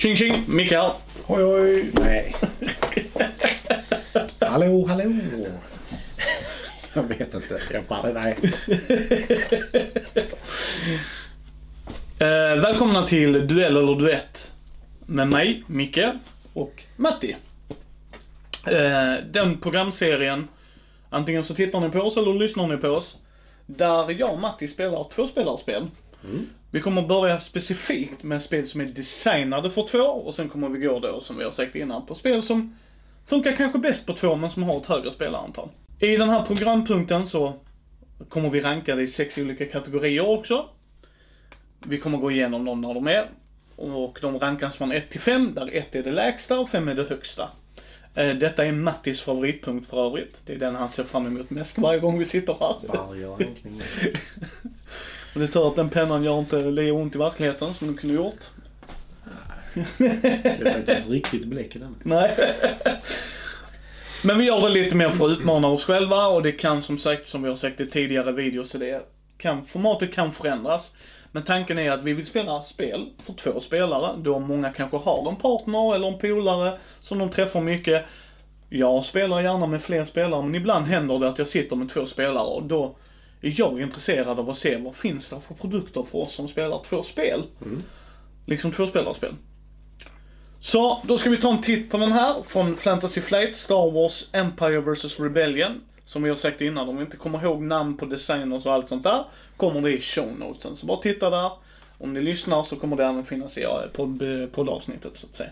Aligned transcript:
Tjing 0.00 0.16
tjing, 0.16 0.44
Micke 0.46 0.72
här. 0.72 0.92
Oj, 1.26 1.44
oj. 1.44 1.90
Nej. 1.92 2.36
hallå, 4.40 4.86
hallå. 4.86 5.12
Jag 6.92 7.02
vet 7.02 7.34
inte. 7.34 7.60
Jag 7.72 7.84
bara, 7.84 8.12
nej. 8.12 8.36
Eh, 12.18 12.60
välkomna 12.60 13.06
till 13.06 13.32
Duell 13.46 13.76
eller 13.76 13.94
Duett. 13.94 14.52
Med 15.06 15.28
mig, 15.28 15.64
Micke, 15.66 16.04
och 16.52 16.82
Matti. 16.96 17.36
Eh, 18.66 19.14
den 19.30 19.58
programserien, 19.60 20.48
antingen 21.10 21.44
så 21.44 21.54
tittar 21.54 21.80
ni 21.80 21.90
på 21.90 22.00
oss 22.00 22.16
eller 22.16 22.34
lyssnar 22.34 22.66
ni 22.66 22.76
på 22.76 22.88
oss. 22.88 23.16
Där 23.66 24.20
jag 24.20 24.32
och 24.32 24.40
Matti 24.40 24.68
spelar 24.68 25.04
tvåspelarspel. 25.14 25.86
Vi 26.76 26.82
kommer 26.82 27.02
börja 27.02 27.40
specifikt 27.40 28.22
med 28.22 28.42
spel 28.42 28.66
som 28.66 28.80
är 28.80 28.84
designade 28.84 29.70
för 29.70 29.86
två 29.88 29.98
och 29.98 30.34
sen 30.34 30.48
kommer 30.48 30.68
vi 30.68 30.78
gå 30.78 30.98
då, 30.98 31.20
som 31.20 31.38
vi 31.38 31.44
har 31.44 31.50
sagt 31.50 31.74
innan, 31.74 32.06
på 32.06 32.14
spel 32.14 32.42
som 32.42 32.76
funkar 33.26 33.52
kanske 33.52 33.78
bäst 33.78 34.06
på 34.06 34.12
två 34.12 34.36
men 34.36 34.50
som 34.50 34.62
har 34.62 34.76
ett 34.76 34.86
högre 34.86 35.12
spelarantal. 35.12 35.68
I 36.00 36.16
den 36.16 36.28
här 36.28 36.42
programpunkten 36.42 37.26
så 37.26 37.52
kommer 38.28 38.50
vi 38.50 38.60
ranka 38.60 38.94
det 38.94 39.02
i 39.02 39.06
sex 39.06 39.38
olika 39.38 39.66
kategorier 39.66 40.30
också. 40.30 40.68
Vi 41.84 41.98
kommer 41.98 42.18
gå 42.18 42.30
igenom 42.30 42.64
dem 42.64 42.80
när 42.80 42.94
de 42.94 43.06
är. 43.06 43.30
Och 43.76 44.18
de 44.22 44.38
rankas 44.38 44.76
från 44.76 44.92
1 44.92 45.10
till 45.10 45.20
5, 45.20 45.54
där 45.54 45.70
1 45.72 45.94
är 45.94 46.02
det 46.02 46.12
lägsta 46.12 46.60
och 46.60 46.68
5 46.68 46.88
är 46.88 46.94
det 46.94 47.08
högsta. 47.08 47.50
Eh, 48.14 48.34
Detta 48.34 48.66
är 48.66 48.72
Mattis 48.72 49.20
favoritpunkt 49.22 49.90
för 49.90 50.06
övrigt. 50.06 50.40
Det 50.46 50.52
är 50.52 50.58
den 50.58 50.74
han 50.74 50.90
ser 50.90 51.04
fram 51.04 51.26
emot 51.26 51.50
mest 51.50 51.78
varje 51.78 52.00
gång 52.00 52.18
vi 52.18 52.24
sitter 52.24 52.56
här. 52.60 52.76
Varje 52.88 53.26
rankning. 53.26 53.82
Och 55.36 55.40
det 55.42 55.46
är 55.46 55.52
tur 55.52 55.68
att 55.68 55.76
den 55.76 55.88
pennan 55.88 56.24
gör 56.24 56.38
inte 56.38 56.70
lika 56.70 56.92
ont 56.92 57.14
i 57.14 57.18
verkligheten 57.18 57.74
som 57.74 57.86
den 57.86 57.96
kunde 57.96 58.14
gjort. 58.14 58.40
Det 59.98 60.06
är 60.06 60.72
faktiskt 60.72 61.08
riktigt 61.08 61.44
bläck 61.44 61.76
i 61.76 61.78
den. 61.78 61.94
Nej. 62.02 62.30
Men 64.24 64.38
vi 64.38 64.44
gör 64.44 64.60
det 64.60 64.68
lite 64.68 64.96
mer 64.96 65.10
för 65.10 65.26
att 65.26 65.32
utmana 65.32 65.68
oss 65.68 65.84
själva 65.84 66.26
och 66.26 66.42
det 66.42 66.52
kan 66.52 66.82
som 66.82 66.98
sagt, 66.98 67.28
som 67.28 67.42
vi 67.42 67.48
har 67.48 67.56
sagt 67.56 67.80
i 67.80 67.86
tidigare 67.86 68.32
videos, 68.32 68.70
så 68.70 68.78
det 68.78 69.02
kan, 69.38 69.64
formatet 69.64 70.12
kan 70.14 70.32
förändras. 70.32 70.92
Men 71.32 71.42
tanken 71.42 71.78
är 71.78 71.90
att 71.90 72.04
vi 72.04 72.12
vill 72.12 72.26
spela 72.26 72.62
spel 72.62 73.06
för 73.18 73.32
två 73.32 73.60
spelare, 73.60 74.16
då 74.18 74.38
många 74.38 74.72
kanske 74.72 74.96
har 74.96 75.28
en 75.28 75.36
partner 75.36 75.94
eller 75.94 76.08
en 76.08 76.18
polare 76.18 76.78
som 77.00 77.18
de 77.18 77.30
träffar 77.30 77.60
mycket. 77.60 78.04
Jag 78.68 79.04
spelar 79.04 79.42
gärna 79.42 79.66
med 79.66 79.82
fler 79.82 80.04
spelare, 80.04 80.42
men 80.42 80.54
ibland 80.54 80.86
händer 80.86 81.18
det 81.18 81.28
att 81.28 81.38
jag 81.38 81.48
sitter 81.48 81.76
med 81.76 81.90
två 81.90 82.06
spelare 82.06 82.46
och 82.46 82.62
då 82.62 82.96
är 83.46 83.54
jag 83.56 83.80
intresserad 83.82 84.38
av 84.38 84.50
att 84.50 84.58
se 84.58 84.76
vad 84.76 84.94
finns 84.96 85.28
det 85.28 85.40
för 85.40 85.54
produkter 85.54 86.02
för 86.02 86.18
oss 86.18 86.34
som 86.34 86.48
spelar 86.48 86.82
två 86.88 87.02
spel. 87.02 87.42
Liksom 88.46 88.72
tvåspelarspel. 88.72 89.34
Så, 90.60 91.02
då 91.04 91.18
ska 91.18 91.30
vi 91.30 91.36
ta 91.36 91.50
en 91.52 91.62
titt 91.62 91.90
på 91.90 91.96
den 91.96 92.12
här 92.12 92.42
från 92.42 92.76
Fantasy 92.76 93.20
Flight, 93.20 93.56
Star 93.56 93.90
Wars 93.90 94.28
Empire 94.32 94.80
vs 94.80 95.20
Rebellion. 95.20 95.80
Som 96.04 96.22
vi 96.22 96.28
har 96.28 96.36
sagt 96.36 96.60
innan, 96.60 96.88
om 96.88 96.96
vi 96.96 97.02
inte 97.02 97.16
kommer 97.16 97.42
ihåg 97.44 97.62
namn 97.62 97.96
på 97.96 98.04
designers 98.04 98.66
och 98.66 98.72
allt 98.72 98.88
sånt 98.88 99.02
där, 99.04 99.24
kommer 99.56 99.80
det 99.80 99.90
i 99.90 100.00
show 100.00 100.26
notesen. 100.38 100.76
Så 100.76 100.86
bara 100.86 100.96
titta 100.96 101.30
där. 101.30 101.50
Om 101.98 102.14
ni 102.14 102.20
lyssnar 102.20 102.62
så 102.62 102.76
kommer 102.76 102.96
det 102.96 103.04
även 103.04 103.24
finnas 103.24 103.58
i 103.58 103.62
ja, 103.62 103.84
podd- 103.94 104.46
poddavsnittet 104.46 105.16
så 105.16 105.26
att 105.26 105.36
säga. 105.36 105.50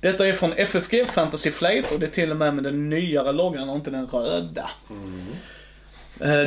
Detta 0.00 0.26
är 0.28 0.32
från 0.32 0.52
FFG, 0.52 1.06
Fantasy 1.06 1.50
Flight, 1.50 1.92
och 1.92 2.00
det 2.00 2.06
är 2.06 2.10
till 2.10 2.30
och 2.30 2.36
med 2.36 2.54
med 2.54 2.64
den 2.64 2.88
nyare 2.90 3.32
loggan 3.32 3.68
och 3.68 3.76
inte 3.76 3.90
den 3.90 4.06
röda. 4.06 4.70
Eh, 4.90 5.36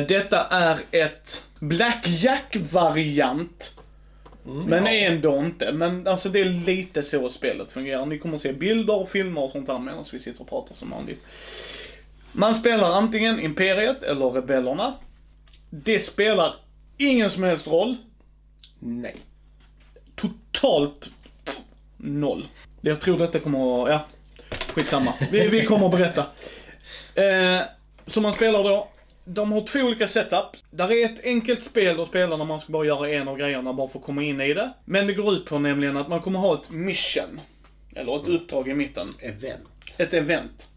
Detta 0.08 0.46
är 0.46 0.78
ett 0.90 1.42
Blackjack-variant. 1.58 3.72
Men 4.44 4.86
ändå 4.86 5.38
inte. 5.38 5.72
Men 5.72 6.06
alltså 6.06 6.28
det 6.28 6.40
är 6.40 6.44
lite 6.44 7.02
så 7.02 7.30
spelet 7.30 7.72
fungerar. 7.72 8.06
Ni 8.06 8.18
kommer 8.18 8.38
se 8.38 8.52
bilder 8.52 8.96
och 8.96 9.08
filmer 9.08 9.44
och 9.44 9.50
sånt 9.50 9.66
där 9.66 9.78
medan 9.78 10.04
vi 10.12 10.18
sitter 10.18 10.40
och 10.40 10.48
pratar 10.48 10.74
som 10.74 10.90
vanligt. 10.90 11.20
Man 12.32 12.54
spelar 12.54 12.92
antingen 12.92 13.40
Imperiet 13.40 14.02
eller 14.02 14.30
Rebellerna. 14.30 14.94
Det 15.70 16.00
spelar 16.00 16.54
ingen 16.98 17.30
som 17.30 17.42
helst 17.42 17.66
roll. 17.66 17.96
Nej. 18.78 19.16
Totalt 20.16 21.10
noll. 21.96 22.48
Jag 22.80 23.00
tror 23.00 23.18
detta 23.18 23.40
kommer 23.40 23.84
att, 23.84 23.90
ja, 23.90 24.06
skitsamma. 24.74 25.12
Vi, 25.30 25.48
vi 25.48 25.66
kommer 25.66 25.86
att 25.86 25.92
berätta. 25.92 26.26
Eh, 27.14 27.60
så 28.06 28.20
man 28.20 28.32
spelar 28.32 28.64
då, 28.64 28.88
de 29.34 29.52
har 29.52 29.60
två 29.60 29.80
olika 29.80 30.08
setups. 30.08 30.64
Där 30.70 30.92
är 30.92 31.04
ett 31.04 31.24
enkelt 31.24 31.64
spel 31.64 32.00
att 32.00 32.08
spela 32.08 32.36
när 32.36 32.44
man 32.44 32.60
ska 32.60 32.72
bara 32.72 32.86
göra 32.86 33.10
en 33.10 33.28
av 33.28 33.38
grejerna 33.38 33.72
bara 33.72 33.88
för 33.88 33.98
att 33.98 34.04
komma 34.04 34.22
in 34.22 34.40
i 34.40 34.54
det. 34.54 34.70
Men 34.84 35.06
det 35.06 35.12
går 35.12 35.34
ut 35.34 35.44
på 35.44 35.58
nämligen 35.58 35.96
att 35.96 36.08
man 36.08 36.20
kommer 36.20 36.38
ha 36.38 36.54
ett 36.54 36.70
mission. 36.70 37.40
Eller 37.94 38.22
ett 38.22 38.28
uppdrag 38.28 38.68
i 38.68 38.74
mitten. 38.74 39.14
Event. 39.20 39.68
Ett 39.98 40.14
event. 40.14 40.68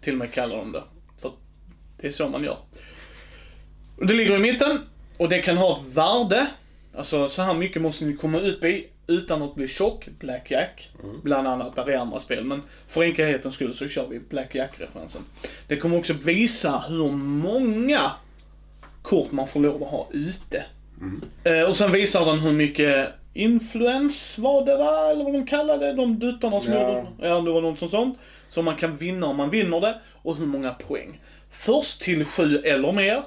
Till 0.00 0.12
och 0.12 0.18
med 0.18 0.32
kallar 0.32 0.56
de 0.56 0.72
det. 0.72 0.82
För 1.20 1.32
det 2.00 2.06
är 2.06 2.10
så 2.10 2.28
man 2.28 2.44
gör. 2.44 2.58
Och 3.98 4.06
Det 4.06 4.14
ligger 4.14 4.36
i 4.36 4.38
mitten 4.38 4.78
och 5.18 5.28
det 5.28 5.38
kan 5.38 5.56
ha 5.56 5.76
ett 5.76 5.96
värde. 5.96 6.46
Alltså 6.94 7.28
så 7.28 7.42
här 7.42 7.54
mycket 7.54 7.82
måste 7.82 8.04
ni 8.04 8.16
komma 8.16 8.40
upp 8.40 8.64
i 8.64 8.88
utan 9.12 9.42
att 9.42 9.54
bli 9.54 9.68
tjock. 9.68 10.08
Blackjack. 10.18 10.90
Bland 11.22 11.48
annat, 11.48 11.76
där 11.76 11.90
är 11.90 11.98
andra 11.98 12.20
spel. 12.20 12.44
Men 12.44 12.62
för 12.88 13.02
enkelhetens 13.02 13.54
skull 13.54 13.74
så 13.74 13.88
kör 13.88 14.06
vi 14.08 14.20
Blackjack-referensen. 14.20 15.22
Det 15.68 15.76
kommer 15.76 15.98
också 15.98 16.12
visa 16.12 16.84
hur 16.88 17.10
många 17.12 18.10
kort 19.02 19.32
man 19.32 19.48
får 19.48 19.60
lov 19.60 19.82
att 19.82 19.88
ha 19.88 20.08
ute. 20.12 20.64
Eh, 21.44 21.70
och 21.70 21.76
sen 21.76 21.92
visar 21.92 22.24
den 22.26 22.40
hur 22.40 22.52
mycket 22.52 23.08
influens 23.34 24.38
var 24.38 24.64
det 24.66 24.76
va? 24.76 25.10
Eller 25.10 25.24
vad 25.24 25.32
de 25.32 25.46
kallade 25.46 25.86
det, 25.86 25.92
de 25.92 26.18
duttarna 26.18 26.60
som 26.60 26.72
Ja. 26.72 26.88
gjorde 26.88 27.06
Ja, 27.28 27.40
det 27.40 27.50
var 27.50 27.60
något 27.62 27.78
sånt 27.78 27.90
sånt. 27.90 28.18
Så 28.48 28.62
man 28.62 28.76
kan 28.76 28.96
vinna 28.96 29.26
om 29.26 29.36
man 29.36 29.50
vinner 29.50 29.80
det. 29.80 30.00
Och 30.22 30.36
hur 30.36 30.46
många 30.46 30.70
poäng. 30.74 31.20
Först 31.50 32.00
till 32.00 32.24
sju 32.24 32.56
eller 32.56 32.92
mer 32.92 33.22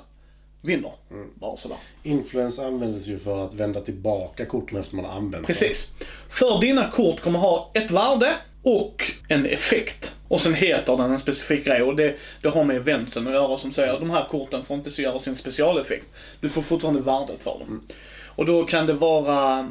vinner. 0.65 0.91
Bara 1.33 1.57
sådär. 1.57 1.77
Influence 2.03 2.65
användes 2.65 3.07
ju 3.07 3.19
för 3.19 3.45
att 3.45 3.53
vända 3.53 3.81
tillbaka 3.81 4.45
korten 4.45 4.77
efter 4.77 4.95
man 4.95 5.05
har 5.05 5.11
använt 5.11 5.33
dem. 5.33 5.43
Precis. 5.43 5.91
För 6.29 6.61
dina 6.61 6.91
kort 6.91 7.19
kommer 7.21 7.39
ha 7.39 7.71
ett 7.73 7.91
värde 7.91 8.33
och 8.63 9.03
en 9.27 9.45
effekt. 9.45 10.15
Och 10.27 10.41
sen 10.41 10.53
heter 10.53 10.97
den 10.97 11.11
en 11.11 11.19
specifik 11.19 11.65
grej 11.65 11.81
och 11.81 11.95
det, 11.95 12.15
det 12.41 12.49
har 12.49 12.63
med 12.63 12.75
eventsen 12.75 13.27
att 13.27 13.33
göra 13.33 13.57
som 13.57 13.71
säger 13.71 13.93
att 13.93 13.99
de 13.99 14.09
här 14.09 14.27
korten 14.29 14.65
får 14.65 14.77
inte 14.77 14.91
så 14.91 15.01
göra 15.01 15.19
sin 15.19 15.35
specialeffekt. 15.35 16.05
Du 16.39 16.49
får 16.49 16.61
fortfarande 16.61 17.01
värdet 17.01 17.43
för 17.43 17.59
dem. 17.59 17.87
Och 18.25 18.45
då 18.45 18.63
kan 18.63 18.87
det 18.87 18.93
vara 18.93 19.69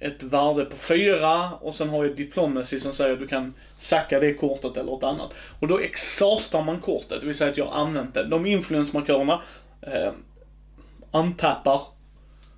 ett 0.00 0.22
värde 0.22 0.64
på 0.64 0.76
fyra 0.76 1.50
och 1.60 1.74
sen 1.74 1.88
har 1.88 2.04
jag 2.04 2.16
diplomacy 2.16 2.80
som 2.80 2.92
säger 2.92 3.12
att 3.12 3.18
du 3.18 3.26
kan 3.26 3.54
sacka 3.78 4.20
det 4.20 4.34
kortet 4.34 4.76
eller 4.76 4.96
ett 4.96 5.04
annat. 5.04 5.34
Och 5.60 5.68
då 5.68 5.78
exhaustar 5.78 6.62
man 6.62 6.80
kortet, 6.80 7.20
det 7.20 7.26
vill 7.26 7.36
säga 7.36 7.50
att 7.50 7.58
jag 7.58 7.66
har 7.66 7.80
använt 7.80 8.14
det. 8.14 8.24
De 8.24 8.46
influensmarkörerna 8.46 9.40
eh, 9.82 10.12
antappar. 11.12 11.80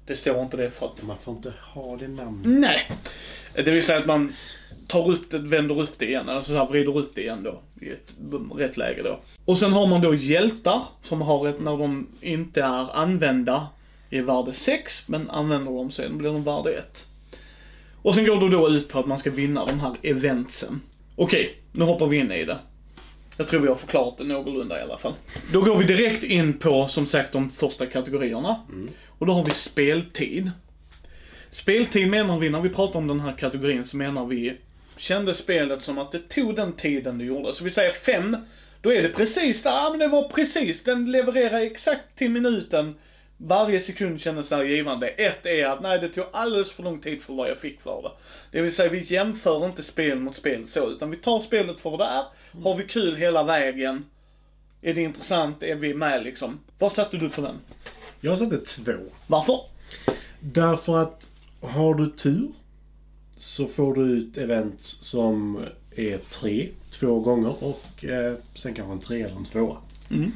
Det 0.06 0.16
står 0.16 0.42
inte 0.42 0.56
det 0.56 0.70
för 0.70 0.86
att 0.86 1.02
Man 1.02 1.16
får 1.24 1.34
inte 1.34 1.52
ha 1.60 1.96
det 1.96 2.08
namnet. 2.08 2.60
Nej. 2.60 2.90
Det 3.54 3.70
vill 3.70 3.82
säga 3.82 3.98
att 3.98 4.06
man 4.06 4.32
tar 4.86 5.10
upp 5.10 5.30
det, 5.30 5.38
vänder 5.38 5.80
upp 5.80 5.98
det 5.98 6.06
igen, 6.06 6.28
alltså 6.28 6.52
så 6.52 6.58
här 6.58 6.66
vrider 6.66 6.98
upp 6.98 7.14
det 7.14 7.20
igen 7.20 7.42
då. 7.42 7.60
I 7.80 7.90
ett 7.90 8.14
rätt 8.56 8.76
läge 8.76 9.02
då. 9.02 9.18
Och 9.44 9.58
sen 9.58 9.72
har 9.72 9.86
man 9.86 10.00
då 10.00 10.14
hjältar 10.14 10.82
som 11.02 11.22
har 11.22 11.48
ett, 11.48 11.60
när 11.60 11.76
de 11.76 12.06
inte 12.20 12.62
är 12.62 12.96
använda, 12.96 13.66
i 14.10 14.20
värde 14.20 14.52
6, 14.52 15.08
men 15.08 15.30
använder 15.30 15.72
de 15.72 15.90
så 15.90 16.02
blir 16.08 16.32
de 16.32 16.44
värde 16.44 16.72
1. 16.72 17.06
Och 18.02 18.14
sen 18.14 18.24
går 18.24 18.40
det 18.40 18.48
då 18.48 18.68
ut 18.68 18.88
på 18.88 18.98
att 18.98 19.06
man 19.06 19.18
ska 19.18 19.30
vinna 19.30 19.66
de 19.66 19.80
här 19.80 19.94
eventsen. 20.02 20.80
Okej, 21.16 21.56
nu 21.72 21.84
hoppar 21.84 22.06
vi 22.06 22.16
in 22.16 22.32
i 22.32 22.44
det. 22.44 22.58
Jag 23.36 23.48
tror 23.48 23.60
vi 23.60 23.68
har 23.68 23.74
förklarat 23.74 24.18
det 24.18 24.24
någorlunda 24.24 24.78
i 24.78 24.82
alla 24.82 24.98
fall. 24.98 25.14
Då 25.52 25.60
går 25.60 25.78
vi 25.78 25.84
direkt 25.84 26.24
in 26.24 26.58
på, 26.58 26.86
som 26.86 27.06
sagt, 27.06 27.32
de 27.32 27.50
första 27.50 27.86
kategorierna. 27.86 28.66
Och 29.18 29.26
då 29.26 29.32
har 29.32 29.44
vi 29.44 29.50
speltid. 29.50 30.50
Speltid 31.50 32.08
menar 32.08 32.38
vi, 32.38 32.50
när 32.50 32.60
vi 32.60 32.68
pratar 32.68 32.98
om 32.98 33.06
den 33.06 33.20
här 33.20 33.36
kategorin, 33.36 33.84
så 33.84 33.96
menar 33.96 34.26
vi 34.26 34.56
kände 34.96 35.34
spelet 35.34 35.82
som 35.82 35.98
att 35.98 36.12
det 36.12 36.28
tog 36.28 36.56
den 36.56 36.72
tiden 36.72 37.18
det 37.18 37.24
gjorde. 37.24 37.52
Så 37.52 37.64
vi 37.64 37.70
säger 37.70 37.92
fem, 37.92 38.36
då 38.80 38.92
är 38.92 39.02
det 39.02 39.08
precis 39.08 39.62
där, 39.62 39.70
ja 39.70 39.90
men 39.90 39.98
det 39.98 40.08
var 40.08 40.28
precis, 40.28 40.84
den 40.84 41.10
levererar 41.10 41.60
exakt 41.60 42.16
till 42.16 42.30
minuten. 42.30 42.94
Varje 43.36 43.80
sekund 43.80 44.20
kändes 44.20 44.48
där 44.48 44.64
givande. 44.64 45.08
Ett 45.08 45.46
är 45.46 45.66
att 45.66 45.82
nej, 45.82 45.98
det 45.98 46.08
tog 46.08 46.24
alldeles 46.32 46.72
för 46.72 46.82
lång 46.82 47.00
tid 47.00 47.22
för 47.22 47.34
vad 47.34 47.50
jag 47.50 47.58
fick 47.58 47.80
för 47.80 48.02
det. 48.02 48.10
Det 48.50 48.62
vill 48.62 48.74
säga, 48.74 48.90
vi 48.90 49.04
jämför 49.14 49.66
inte 49.66 49.82
spel 49.82 50.20
mot 50.20 50.36
spel 50.36 50.66
så, 50.66 50.90
utan 50.90 51.10
vi 51.10 51.16
tar 51.16 51.40
spelet 51.40 51.80
för 51.80 51.90
vad 51.90 52.00
det 52.00 52.04
är. 52.04 52.24
Har 52.62 52.76
vi 52.76 52.84
kul 52.84 53.16
hela 53.16 53.44
vägen? 53.44 54.04
Är 54.82 54.94
det 54.94 55.02
intressant? 55.02 55.62
Är 55.62 55.74
vi 55.74 55.94
med 55.94 56.24
liksom? 56.24 56.58
Vad 56.78 56.92
satte 56.92 57.16
du 57.16 57.28
på 57.30 57.40
den? 57.40 57.56
Jag 58.20 58.38
satte 58.38 58.58
två. 58.58 58.92
Varför? 59.26 59.60
Därför 60.40 60.98
att 60.98 61.30
har 61.60 61.94
du 61.94 62.10
tur 62.10 62.48
så 63.36 63.66
får 63.66 63.94
du 63.94 64.02
ut 64.02 64.36
events 64.36 64.98
som 65.00 65.64
är 65.96 66.18
tre, 66.18 66.68
två 66.90 67.20
gånger 67.20 67.64
och 67.64 68.04
eh, 68.04 68.34
sen 68.54 68.74
kanske 68.74 68.92
en 68.92 68.98
tre 68.98 69.22
eller 69.22 69.36
en 69.36 69.44
tvåa. 69.44 69.76
Mm. 70.10 70.32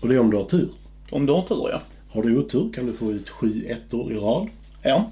Och 0.00 0.08
det 0.08 0.14
är 0.14 0.18
om 0.18 0.30
du 0.30 0.36
har 0.36 0.44
tur. 0.44 0.68
Om 1.10 1.26
du 1.26 1.32
har 1.32 1.42
tur 1.42 1.68
ja. 1.70 1.80
Har 2.08 2.22
du 2.22 2.38
otur 2.38 2.72
kan 2.72 2.86
du 2.86 2.92
få 2.92 3.12
ut 3.12 3.30
sju 3.30 3.64
ettor 3.66 4.12
i 4.12 4.16
rad. 4.16 4.48
Ja. 4.82 5.10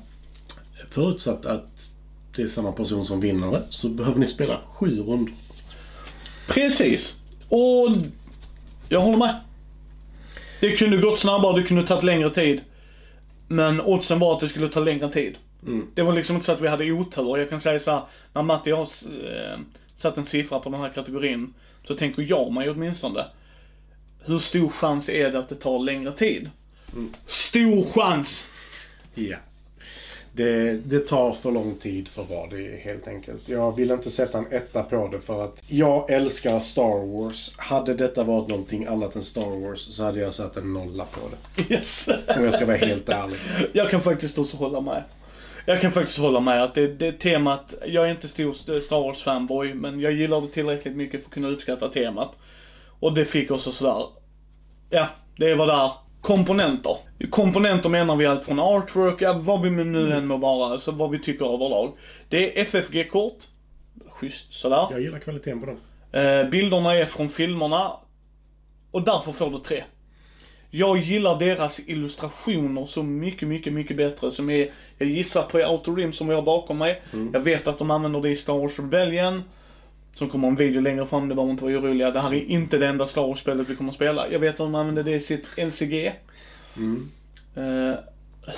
Förutsatt 0.90 1.46
att 1.46 1.88
det 2.36 2.42
är 2.42 2.46
samma 2.46 2.72
person 2.72 3.04
som 3.04 3.20
vinner 3.20 3.50
det 3.50 3.62
så 3.68 3.88
behöver 3.88 4.18
ni 4.18 4.26
spela 4.26 4.60
sju 4.72 4.98
rundor. 4.98 5.34
Precis. 6.54 7.20
Och 7.48 7.88
jag 8.88 9.00
håller 9.00 9.18
med. 9.18 9.40
Det 10.60 10.70
kunde 10.70 10.96
gått 10.96 11.20
snabbare, 11.20 11.60
det 11.60 11.66
kunde 11.66 11.86
tagit 11.86 12.04
längre 12.04 12.30
tid. 12.30 12.60
Men 13.48 13.80
oddsen 13.80 14.18
var 14.18 14.34
att 14.34 14.40
det 14.40 14.48
skulle 14.48 14.68
ta 14.68 14.80
längre 14.80 15.08
tid. 15.08 15.36
Det 15.94 16.02
var 16.02 16.12
liksom 16.12 16.36
inte 16.36 16.46
så 16.46 16.52
att 16.52 16.60
vi 16.60 16.68
hade 16.68 16.92
otur. 16.92 17.38
Jag 17.38 17.50
kan 17.50 17.60
säga 17.60 17.78
så 17.78 17.90
här, 17.90 18.02
när 18.32 18.42
Matti 18.42 18.70
har 18.70 18.82
eh, 18.82 19.58
satt 19.96 20.18
en 20.18 20.24
siffra 20.26 20.58
på 20.58 20.70
den 20.70 20.80
här 20.80 20.88
kategorin, 20.88 21.54
så 21.84 21.94
tänker 21.94 22.22
jag 22.22 22.52
mig 22.52 22.70
åtminstone, 22.70 23.24
hur 24.24 24.38
stor 24.38 24.68
chans 24.68 25.08
är 25.08 25.30
det 25.32 25.38
att 25.38 25.48
det 25.48 25.54
tar 25.54 25.78
längre 25.78 26.12
tid? 26.12 26.50
Stor 27.26 27.92
chans! 27.92 28.46
Ja. 29.14 29.36
Det, 30.34 30.72
det 30.72 30.98
tar 30.98 31.32
för 31.32 31.50
lång 31.50 31.74
tid 31.74 32.08
för 32.08 32.22
vad 32.22 32.50
det 32.50 32.66
är 32.66 32.78
helt 32.78 33.08
enkelt. 33.08 33.48
Jag 33.48 33.76
vill 33.76 33.90
inte 33.90 34.10
sätta 34.10 34.38
en 34.38 34.46
etta 34.50 34.82
på 34.82 35.08
det 35.08 35.20
för 35.20 35.44
att 35.44 35.62
jag 35.66 36.10
älskar 36.10 36.58
Star 36.58 37.06
Wars. 37.06 37.54
Hade 37.56 37.94
detta 37.94 38.24
varit 38.24 38.48
någonting 38.48 38.86
annat 38.86 39.16
än 39.16 39.22
Star 39.22 39.66
Wars 39.66 39.78
så 39.78 40.04
hade 40.04 40.20
jag 40.20 40.34
satt 40.34 40.56
en 40.56 40.72
nolla 40.72 41.04
på 41.04 41.20
det. 41.28 41.74
Yes. 41.74 42.08
Om 42.36 42.44
jag 42.44 42.54
ska 42.54 42.66
vara 42.66 42.76
helt 42.76 43.08
ärlig. 43.08 43.36
Jag 43.72 43.90
kan 43.90 44.00
faktiskt 44.00 44.38
också 44.38 44.56
hålla 44.56 44.80
med. 44.80 45.02
Jag 45.66 45.80
kan 45.80 45.92
faktiskt 45.92 46.18
hålla 46.18 46.40
med 46.40 46.62
att 46.62 46.74
det, 46.74 46.86
det 46.86 47.12
temat, 47.12 47.74
jag 47.86 48.06
är 48.06 48.10
inte 48.10 48.28
stor 48.28 48.80
Star 48.80 49.00
Wars 49.00 49.22
fanboy, 49.22 49.74
men 49.74 50.00
jag 50.00 50.12
gillar 50.12 50.40
det 50.40 50.48
tillräckligt 50.48 50.96
mycket 50.96 51.20
för 51.20 51.28
att 51.28 51.34
kunna 51.34 51.48
uppskatta 51.48 51.88
temat. 51.88 52.36
Och 53.00 53.14
det 53.14 53.24
fick 53.24 53.50
oss 53.50 53.76
sådär, 53.76 54.06
ja, 54.90 55.08
det 55.36 55.54
var 55.54 55.66
där. 55.66 55.90
Komponenter. 56.22 56.96
Komponenter 57.30 57.88
menar 57.88 58.16
vi 58.16 58.26
allt 58.26 58.44
från 58.44 58.58
artwork, 58.60 59.44
vad 59.44 59.62
vi 59.62 59.70
nu 59.70 60.12
än 60.12 60.26
må 60.26 60.36
vara, 60.36 60.72
alltså 60.72 60.90
vad 60.90 61.10
vi 61.10 61.18
tycker 61.18 61.44
överlag. 61.44 61.92
Det 62.28 62.58
är 62.58 62.62
FFG-kort. 62.62 63.38
Schysst 64.10 64.52
sådär. 64.52 64.86
Jag 64.90 65.00
gillar 65.00 65.18
kvaliteten 65.18 65.60
på 65.60 65.66
dem. 65.66 65.76
Eh, 66.12 66.50
bilderna 66.50 66.94
är 66.94 67.04
från 67.04 67.28
filmerna. 67.28 67.92
Och 68.90 69.02
därför 69.02 69.32
får 69.32 69.50
du 69.50 69.58
tre. 69.58 69.84
Jag 70.70 70.98
gillar 70.98 71.38
deras 71.38 71.80
illustrationer 71.86 72.84
så 72.84 73.02
mycket, 73.02 73.48
mycket, 73.48 73.72
mycket 73.72 73.96
bättre. 73.96 74.30
Som 74.30 74.50
är, 74.50 74.70
jag 74.98 75.08
gissar 75.08 75.42
på 75.42 75.58
Outer 75.58 75.92
Rim 75.92 76.12
som 76.12 76.28
vi 76.28 76.34
har 76.34 76.42
bakom 76.42 76.78
mig. 76.78 77.02
Jag 77.32 77.40
vet 77.40 77.66
att 77.66 77.78
de 77.78 77.90
använder 77.90 78.20
det 78.20 78.30
i 78.30 78.36
Star 78.36 78.58
Wars 78.58 78.78
Rebellion. 78.78 79.42
Som 80.14 80.28
kommer 80.28 80.48
en 80.48 80.56
video 80.56 80.80
längre 80.80 81.06
fram, 81.06 81.28
det 81.28 81.34
behöver 81.34 81.52
inte 81.52 81.64
vara 81.64 81.78
oroliga. 81.78 82.10
Det 82.10 82.20
här 82.20 82.34
är 82.34 82.44
inte 82.44 82.78
det 82.78 82.86
enda 82.86 83.06
Star 83.06 83.22
Wars-spelet 83.22 83.68
vi 83.68 83.76
kommer 83.76 83.90
att 83.90 83.96
spela. 83.96 84.30
Jag 84.30 84.38
vet 84.38 84.50
att 84.50 84.56
de 84.56 84.74
använder 84.74 85.02
det 85.02 85.12
i 85.12 85.20
sitt 85.20 85.46
LCG. 85.56 86.06
Eh, 87.54 87.94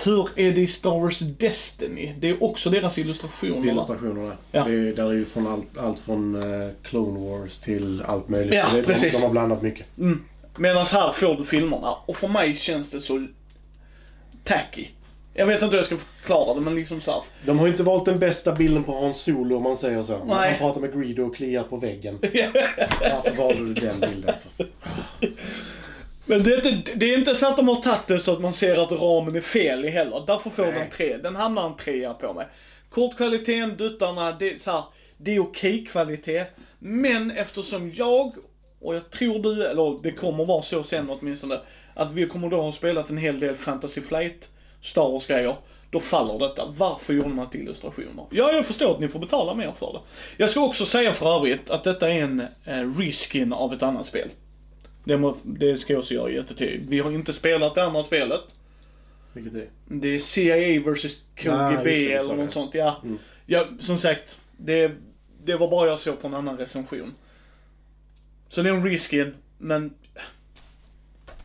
hur 0.05 0.29
är 0.37 0.53
det 0.53 0.61
i 0.61 0.67
Star 0.67 1.01
Wars 1.01 1.19
Destiny? 1.19 2.15
Det 2.19 2.29
är 2.29 2.43
också 2.43 2.71
deras 2.71 2.99
illustrationer? 2.99 3.69
Illustrationerna. 3.69 4.37
Ja. 4.53 4.65
Det, 4.65 4.93
där 4.93 5.09
är 5.09 5.12
ju 5.12 5.25
från 5.25 5.47
allt, 5.47 5.79
allt 5.79 5.99
från 5.99 6.35
eh, 6.35 6.69
Clone 6.83 7.31
Wars 7.31 7.59
till 7.59 8.03
allt 8.03 8.29
möjligt. 8.29 8.55
Ja, 8.55 8.67
det, 8.73 8.83
precis. 8.83 9.12
De, 9.12 9.19
de 9.19 9.25
har 9.25 9.31
blandat 9.31 9.62
mycket. 9.62 9.87
Medan 10.56 10.87
här 10.87 11.12
får 11.12 11.37
du 11.37 11.45
filmerna. 11.45 11.95
Och 12.06 12.17
för 12.17 12.29
mig 12.29 12.56
känns 12.56 12.91
det 12.91 13.01
så 13.01 13.27
tacky. 14.45 14.87
Jag 15.36 15.46
vet 15.46 15.62
inte 15.62 15.66
hur 15.66 15.76
jag 15.76 15.86
ska 15.86 15.96
förklara 15.96 16.54
det, 16.54 16.60
men 16.60 16.75
liksom 16.75 17.00
så 17.00 17.10
här. 17.10 17.22
De 17.46 17.58
har 17.58 17.66
ju 17.66 17.72
inte 17.72 17.82
valt 17.82 18.04
den 18.04 18.19
bästa 18.19 18.52
bilden 18.52 18.84
på 18.84 18.92
Hans 18.92 19.22
Solo 19.22 19.56
om 19.56 19.62
man 19.62 19.76
säger 19.76 20.02
så. 20.02 20.19
Man 20.19 20.40
Nej. 20.40 20.58
pratar 20.58 20.81
med 20.81 20.92
Greedo 20.92 21.22
och 21.22 21.36
kliar 21.36 21.62
på 21.62 21.76
väggen. 21.76 22.19
Varför 23.00 23.36
valde 23.36 23.75
du 23.75 23.75
den 23.75 24.00
bilden? 24.00 24.34
För? 24.56 24.66
Men 26.26 26.42
det 26.42 26.50
är, 26.54 26.72
inte, 26.72 26.94
det 26.94 27.14
är 27.14 27.19
inte 27.19 27.34
så 27.34 27.46
att 27.46 27.56
de 27.56 27.69
har 27.69 27.76
tagit 27.76 28.06
det 28.06 28.20
så 28.20 28.32
att 28.32 28.40
man 28.40 28.52
ser 28.52 28.76
att 28.76 28.92
ramen 28.92 29.36
är 29.36 29.40
fel 29.40 29.84
i 29.84 29.88
heller. 29.88 30.25
Därför 30.26 30.50
får 30.50 30.62
Nej. 30.62 30.72
den 30.72 30.90
tre. 30.90 31.16
Den 31.16 31.36
hamnar 31.36 31.66
en 31.66 31.76
trea 31.76 32.14
på 32.14 32.32
mig. 32.32 32.46
Kortkvaliteten, 32.90 33.76
duttarna, 33.76 34.32
det 34.32 34.50
är 34.54 34.58
så 34.58 34.70
här, 34.70 34.82
det 35.16 35.34
är 35.34 35.40
okej 35.40 35.86
kvalitet. 35.90 36.44
Men 36.78 37.31
eftersom 37.31 37.90
jag, 37.94 38.32
och 38.81 38.94
jag 38.94 39.10
tror 39.10 39.38
du, 39.38 39.66
eller 39.66 40.02
det 40.02 40.10
kommer 40.10 40.44
vara 40.44 40.62
så 40.62 40.82
sen 40.82 41.10
åtminstone, 41.10 41.58
att 41.94 42.12
vi 42.12 42.26
kommer 42.26 42.48
då 42.48 42.62
ha 42.62 42.72
spelat 42.72 43.10
en 43.10 43.19
hel 43.19 43.40
del 43.40 43.56
Fantasy 43.56 44.00
Flight, 44.00 44.48
Star 44.84 45.10
Wars 45.10 45.26
grejer. 45.26 45.56
Då 45.90 46.00
faller 46.00 46.38
detta. 46.38 46.75
Varför 46.76 47.14
gjorde 47.14 47.28
man 47.28 47.44
inte 47.44 47.58
illustrationer? 47.58 48.26
Ja, 48.31 48.52
jag 48.52 48.66
förstår 48.66 48.90
att 48.90 49.00
ni 49.00 49.08
får 49.08 49.19
betala 49.19 49.54
mer 49.54 49.72
för 49.72 49.92
det. 49.92 50.00
Jag 50.36 50.50
ska 50.50 50.60
också 50.60 50.86
säga 50.86 51.12
för 51.12 51.36
övrigt 51.36 51.70
att 51.70 51.84
detta 51.84 52.10
är 52.10 52.22
en 52.22 52.40
eh, 52.64 52.98
reskin 52.98 53.52
av 53.52 53.72
ett 53.72 53.82
annat 53.82 54.06
spel. 54.06 54.28
Det, 55.04 55.16
må, 55.16 55.36
det 55.42 55.78
ska 55.78 55.92
jag 55.92 56.00
också 56.00 56.14
göra 56.14 56.31
jättetydligt. 56.31 56.90
Vi 56.90 56.98
har 56.98 57.12
inte 57.12 57.32
spelat 57.32 57.75
det 57.75 57.84
andra 57.84 58.02
spelet. 58.02 58.40
Vilket 59.32 59.54
är 59.54 59.58
det? 59.58 59.69
Det 59.84 60.08
är 60.08 60.19
CIA 60.19 60.81
vs 60.81 61.16
KGB 61.36 61.50
Ah, 61.50 61.82
det, 61.84 62.12
eller 62.12 62.34
något 62.34 62.52
sånt. 62.52 62.75
Ja. 62.75 63.02
ja, 63.46 63.66
som 63.81 63.98
sagt. 63.98 64.38
Det, 64.56 64.92
det 65.44 65.56
var 65.56 65.70
bara 65.70 65.88
jag 65.88 65.98
såg 65.98 66.20
på 66.20 66.26
en 66.26 66.34
annan 66.34 66.58
recension. 66.58 67.14
Så 68.48 68.62
det 68.62 68.69
är 68.69 68.75
en 68.75 68.88
reskin, 68.88 69.34
men... 69.58 69.94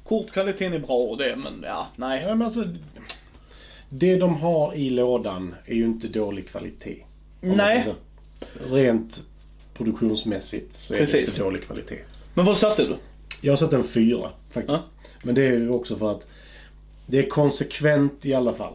Kortkvaliteten 0.04 0.74
är 0.74 0.80
bra 0.80 0.98
och 0.98 1.18
det, 1.18 1.36
men 1.36 1.64
ja, 1.64 1.88
nej. 1.96 2.26
Men 2.26 2.42
alltså, 2.42 2.64
det 3.90 4.16
de 4.16 4.36
har 4.36 4.74
i 4.74 4.90
lådan 4.90 5.56
är 5.66 5.76
ju 5.76 5.86
inte 5.86 6.08
dålig 6.08 6.48
kvalitet. 6.50 7.04
Nej. 7.42 7.86
Rent 8.70 9.24
produktionsmässigt 9.74 10.74
så 10.74 10.94
är 10.94 10.98
Precis. 10.98 11.14
det 11.14 11.20
inte 11.20 11.42
dålig 11.42 11.64
kvalitet. 11.64 12.00
Men 12.34 12.46
vad 12.46 12.58
satte 12.58 12.84
du? 12.84 12.96
Jag 13.42 13.60
sett 13.60 13.74
en 13.74 13.84
fyra 13.84 14.32
faktiskt. 14.52 14.84
Men 15.24 15.36
det 15.36 15.42
är 15.42 15.52
ju 15.52 15.70
också 15.70 15.96
för 15.96 16.12
att 16.12 16.28
det 17.06 17.20
är 17.20 17.30
konsekvent 17.30 18.26
i 18.26 18.34
alla 18.34 18.54
fall. 18.54 18.74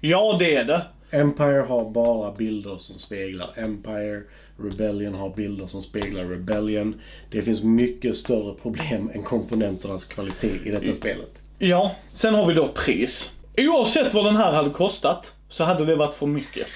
Ja, 0.00 0.36
det 0.38 0.56
är 0.56 0.64
det. 0.64 0.86
Empire 1.10 1.64
har 1.68 1.90
bara 1.90 2.32
bilder 2.32 2.76
som 2.78 2.98
speglar 2.98 3.52
Empire. 3.56 4.22
Rebellion 4.56 5.14
har 5.14 5.30
bilder 5.30 5.66
som 5.66 5.82
speglar 5.82 6.24
Rebellion. 6.24 7.00
Det 7.30 7.42
finns 7.42 7.62
mycket 7.62 8.16
större 8.16 8.54
problem 8.54 9.10
än 9.14 9.22
komponenternas 9.22 10.04
kvalitet 10.04 10.58
i 10.64 10.70
detta 10.70 10.94
spelet. 10.94 11.40
Ja, 11.58 11.94
sen 12.12 12.34
har 12.34 12.46
vi 12.46 12.54
då 12.54 12.68
pris. 12.68 13.32
Oavsett 13.58 14.14
vad 14.14 14.24
den 14.24 14.36
här 14.36 14.52
hade 14.52 14.70
kostat, 14.70 15.32
så 15.48 15.64
hade 15.64 15.84
det 15.84 15.96
varit 15.96 16.14
för 16.14 16.26
mycket. 16.26 16.66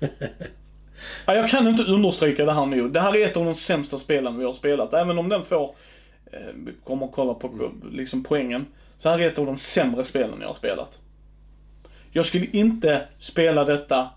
Ja, 1.26 1.34
jag 1.34 1.50
kan 1.50 1.68
inte 1.68 1.82
understryka 1.82 2.44
det 2.44 2.52
här 2.52 2.66
nu. 2.66 2.88
Det 2.88 3.00
här 3.00 3.16
är 3.16 3.26
ett 3.26 3.36
av 3.36 3.44
de 3.44 3.54
sämsta 3.54 3.98
spelen 3.98 4.38
vi 4.38 4.44
har 4.44 4.52
spelat. 4.52 4.94
Även 4.94 5.18
om 5.18 5.28
den 5.28 5.42
får, 5.42 5.74
eh, 6.32 6.38
vi 6.54 6.72
kommer 6.84 7.06
att 7.06 7.12
kolla 7.12 7.34
på 7.34 7.70
liksom 7.90 8.24
poängen, 8.24 8.66
så 8.98 9.08
här 9.08 9.18
är 9.18 9.26
ett 9.26 9.38
av 9.38 9.46
de 9.46 9.58
sämre 9.58 10.04
spelen 10.04 10.40
jag 10.40 10.46
har 10.48 10.54
spelat. 10.54 10.98
Jag 12.12 12.26
skulle 12.26 12.46
inte 12.46 13.08
spela 13.18 13.64
detta, 13.64 14.08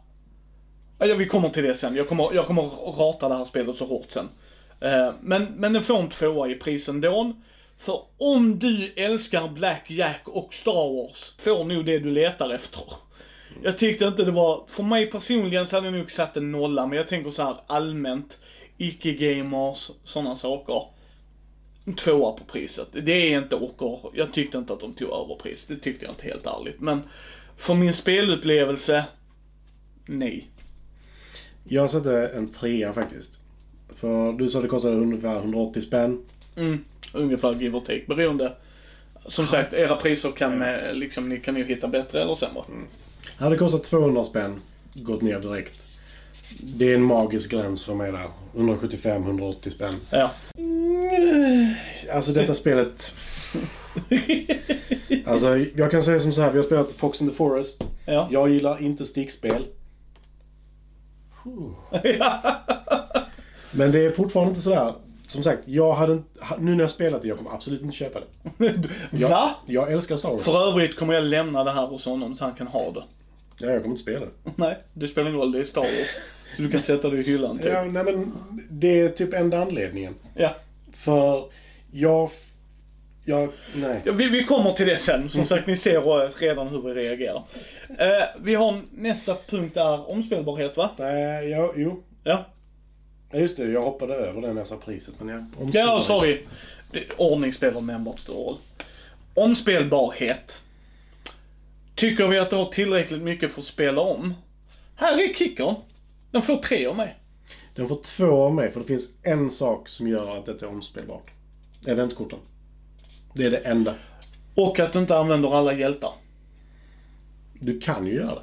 ja, 1.00 1.16
vi 1.16 1.26
kommer 1.26 1.50
till 1.50 1.64
det 1.64 1.76
sen. 1.76 1.96
Jag 1.96 2.08
kommer, 2.08 2.30
jag 2.34 2.46
kommer 2.48 2.62
rata 2.98 3.30
det 3.30 3.36
här 3.36 3.46
spelet 3.46 3.76
så 3.76 3.86
hårt 3.86 4.12
sen. 4.12 4.30
Eh, 4.80 5.12
Men, 5.22 5.44
men 5.58 5.74
den 5.74 5.84
får 5.84 6.00
en 6.00 6.10
tvåa 6.10 6.48
i 6.48 6.56
pris 6.56 6.90
ändå. 6.90 7.34
För 7.80 8.02
om 8.18 8.60
du 8.60 8.94
älskar 8.96 9.48
Black 9.48 9.92
Jack 9.92 10.22
och 10.26 10.54
Star 10.54 10.94
Wars, 10.96 11.34
får 11.38 11.64
nog 11.64 11.86
det 11.86 12.00
du 12.00 12.12
letar 12.12 12.50
efter. 12.50 12.84
Jag 13.64 13.78
tyckte 13.78 14.06
inte 14.06 14.26
det 14.26 14.32
var, 14.32 14.64
för 14.68 14.84
mig 14.84 15.12
personligen 15.12 15.68
så 15.68 15.76
hade 15.76 15.88
jag 15.88 15.94
nog 15.94 16.12
satt 16.12 16.38
en 16.38 16.52
nolla, 16.52 16.88
men 16.88 16.98
jag 16.98 17.08
tänker 17.08 17.30
så 17.30 17.44
här 17.44 17.56
allmänt, 17.68 18.40
icke-gamers, 18.78 19.92
sådana 20.04 20.36
saker. 20.36 20.84
Tvåa 21.98 22.32
på 22.32 22.44
priset. 22.44 22.88
Det 22.92 23.34
är 23.34 23.38
inte 23.38 23.56
ocker. 23.56 24.00
Jag 24.14 24.34
tyckte 24.34 24.58
inte 24.58 24.74
att 24.74 24.80
de 24.80 24.94
tog 24.94 25.10
överpris. 25.10 25.66
Det 25.66 25.78
tyckte 25.78 26.06
jag 26.06 26.12
inte 26.12 26.26
helt 26.26 26.46
ärligt. 26.46 26.82
Men 26.82 27.02
för 27.58 27.74
min 27.74 27.94
spelupplevelse, 27.94 29.06
nej. 30.06 30.48
Jag 31.64 31.92
satte 31.92 32.28
en 32.28 32.52
trea 32.52 32.94
faktiskt. 32.94 33.40
För 33.96 34.34
du 34.34 34.50
sa 34.50 34.62
det 34.62 34.68
kostade 34.68 34.96
ungefär 34.96 35.36
180 35.36 35.82
spänn. 35.82 36.26
Mm, 36.56 36.86
ungefär 37.14 37.54
give 37.54 37.78
or 37.78 37.82
take. 37.82 38.04
Beroende. 38.08 38.52
Som 39.26 39.48
sagt, 39.48 39.74
era 39.74 39.96
priser 39.96 40.32
kan, 40.32 40.62
eh, 40.62 40.94
liksom, 40.94 41.30
ni 41.30 41.40
kan 41.40 41.56
ju 41.56 41.64
hitta 41.64 41.88
bättre 41.88 42.22
eller 42.22 42.36
sämre. 42.36 42.64
Hade 43.36 43.56
det 43.56 43.60
kostat 43.60 43.84
200 43.84 44.24
spänn, 44.24 44.62
gått 44.94 45.22
ner 45.22 45.40
direkt. 45.40 45.88
Det 46.60 46.92
är 46.92 46.96
en 46.96 47.04
magisk 47.04 47.52
gräns 47.52 47.84
för 47.84 47.96
mig 47.96 48.12
där. 48.12 48.30
175-180 48.54 49.70
spänn. 49.70 49.96
Ja. 50.10 50.32
Alltså 52.14 52.32
detta 52.34 52.54
spelet... 52.54 53.16
Alltså 55.26 55.58
jag 55.58 55.92
kan 55.92 56.04
säga 56.04 56.20
som 56.20 56.34
så 56.34 56.42
här, 56.42 56.52
vi 56.52 56.58
har 56.58 56.64
spelat 56.64 56.92
Fox 56.92 57.22
in 57.22 57.30
the 57.30 57.36
Forest. 57.36 57.84
Ja. 58.06 58.28
Jag 58.32 58.50
gillar 58.50 58.82
inte 58.82 59.06
stickspel. 59.06 59.66
Men 63.72 63.92
det 63.92 64.06
är 64.06 64.12
fortfarande 64.12 64.50
inte 64.50 64.62
sådär. 64.62 64.94
Som 65.30 65.44
sagt, 65.44 65.60
jag 65.66 65.94
hade 65.94 66.14
inte, 66.14 66.30
nu 66.60 66.76
när 66.76 66.84
jag 66.84 66.90
spelat 66.92 67.22
det, 67.22 67.28
jag 67.28 67.38
kommer 67.38 67.52
absolut 67.52 67.82
inte 67.82 67.96
köpa 67.96 68.20
det. 68.20 68.74
Jag, 69.12 69.30
Va? 69.30 69.56
Jag 69.66 69.92
älskar 69.92 70.16
Star 70.16 70.30
Wars. 70.32 70.44
För 70.44 70.68
övrigt 70.70 70.96
kommer 70.96 71.14
jag 71.14 71.24
lämna 71.24 71.64
det 71.64 71.72
här 71.72 71.88
hos 71.88 72.06
honom 72.06 72.36
så 72.36 72.44
han 72.46 72.54
kan 72.54 72.68
ha 72.68 72.92
det. 72.92 73.04
Ja, 73.60 73.68
jag 73.72 73.82
kommer 73.84 73.90
inte 73.94 74.02
spela 74.02 74.20
det. 74.20 74.32
Nej, 74.56 74.78
det 74.94 75.08
spelar 75.08 75.28
ingen 75.30 75.40
roll. 75.42 75.52
Det 75.52 75.60
är 75.60 75.64
Star 75.64 75.82
Wars. 75.82 76.18
Så 76.56 76.62
du 76.62 76.70
kan 76.70 76.82
sätta 76.82 77.10
det 77.10 77.18
i 77.18 77.24
hyllan 77.24 77.58
typ. 77.58 77.66
Ja, 77.74 77.84
nej 77.84 78.04
men 78.04 78.34
det 78.70 79.00
är 79.02 79.10
typ 79.10 79.34
enda 79.34 79.62
anledningen. 79.62 80.16
Ja. 80.36 80.56
För 80.94 81.44
jag... 81.92 82.24
f- 82.26 82.46
Ja, 83.26 83.48
nej. 83.76 84.02
Ja, 84.04 84.12
Vi, 84.12 84.30
vi 84.30 84.44
kommer 84.44 84.72
till 84.74 84.88
det 84.88 84.98
sen. 84.98 85.30
Som 85.30 85.46
sagt, 85.46 85.68
ni 85.68 85.76
ser 85.76 86.24
eh, 86.26 86.30
redan 86.40 86.68
hur 86.68 86.82
vi 86.82 86.94
reagerar. 86.94 87.44
Eh, 87.90 88.28
vi 88.42 88.56
har 88.56 88.82
nästa 88.92 89.36
punkt 89.50 89.78
är 89.78 90.12
omspelbarhet 90.12 90.78
va? 90.78 90.90
Nej, 90.98 91.50
ja, 91.50 91.74
jo. 91.76 92.04
Ja. 92.24 92.46
Ja, 93.32 93.40
just 93.40 93.58
det. 93.58 93.72
Jag 93.72 93.82
hoppade 93.84 94.14
över 94.16 94.42
den 94.42 94.50
när 94.56 94.62
jag 94.62 94.68
sa 94.68 94.76
priset. 94.78 95.14
Men 95.20 95.30
ja, 95.30 95.70
Ja, 95.74 96.02
sorry. 96.02 96.42
Det- 96.92 97.06
Ordning 97.18 97.54
spelar 97.54 97.82
nämnbart 97.82 98.20
stor 98.20 98.34
roll. 98.34 98.58
Omspelbarhet. 99.34 100.62
Tycker 101.96 102.28
vi 102.28 102.40
att 102.40 102.50
det 102.50 102.56
har 102.56 102.66
tillräckligt 102.66 103.22
mycket 103.22 103.52
för 103.52 103.62
att 103.62 103.66
spela 103.68 104.02
om? 104.02 104.34
Här 104.96 105.14
är 105.30 105.34
kickern. 105.34 105.76
Den 106.32 106.42
får 106.42 106.58
tre 106.58 106.86
av 106.86 106.96
mig. 106.96 107.16
Den 107.76 107.88
får 107.88 108.00
två 108.04 108.32
av 108.44 108.54
mig, 108.54 108.72
för 108.72 108.80
det 108.80 108.86
finns 108.86 109.10
en 109.24 109.52
sak 109.52 109.90
som 109.90 110.08
gör 110.08 110.38
att 110.38 110.46
detta 110.46 110.66
är 110.66 110.70
omspelbart. 110.70 111.32
Eventkorten. 111.88 112.40
Det 113.34 113.46
är 113.46 113.52
det 113.52 113.58
enda. 113.58 113.96
Och 114.56 114.80
att 114.80 114.94
du 114.94 115.00
inte 115.00 115.18
använder 115.18 115.58
alla 115.58 115.74
hjältar. 115.74 116.12
Du 117.60 117.80
kan 117.80 118.06
ju 118.08 118.14
göra 118.14 118.36
det. 118.36 118.42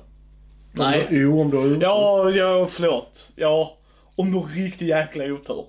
Nej. 0.72 1.06
Jo, 1.10 1.40
om 1.40 1.50
du 1.50 1.56
har 1.56 1.66
Ja, 1.82 2.30
ja, 2.30 2.66
förlåt. 2.66 3.28
Ja, 3.36 3.76
om 4.16 4.32
du 4.32 4.38
har 4.38 4.46
riktigt 4.46 4.88
jäkla 4.88 5.24
otur. 5.24 5.64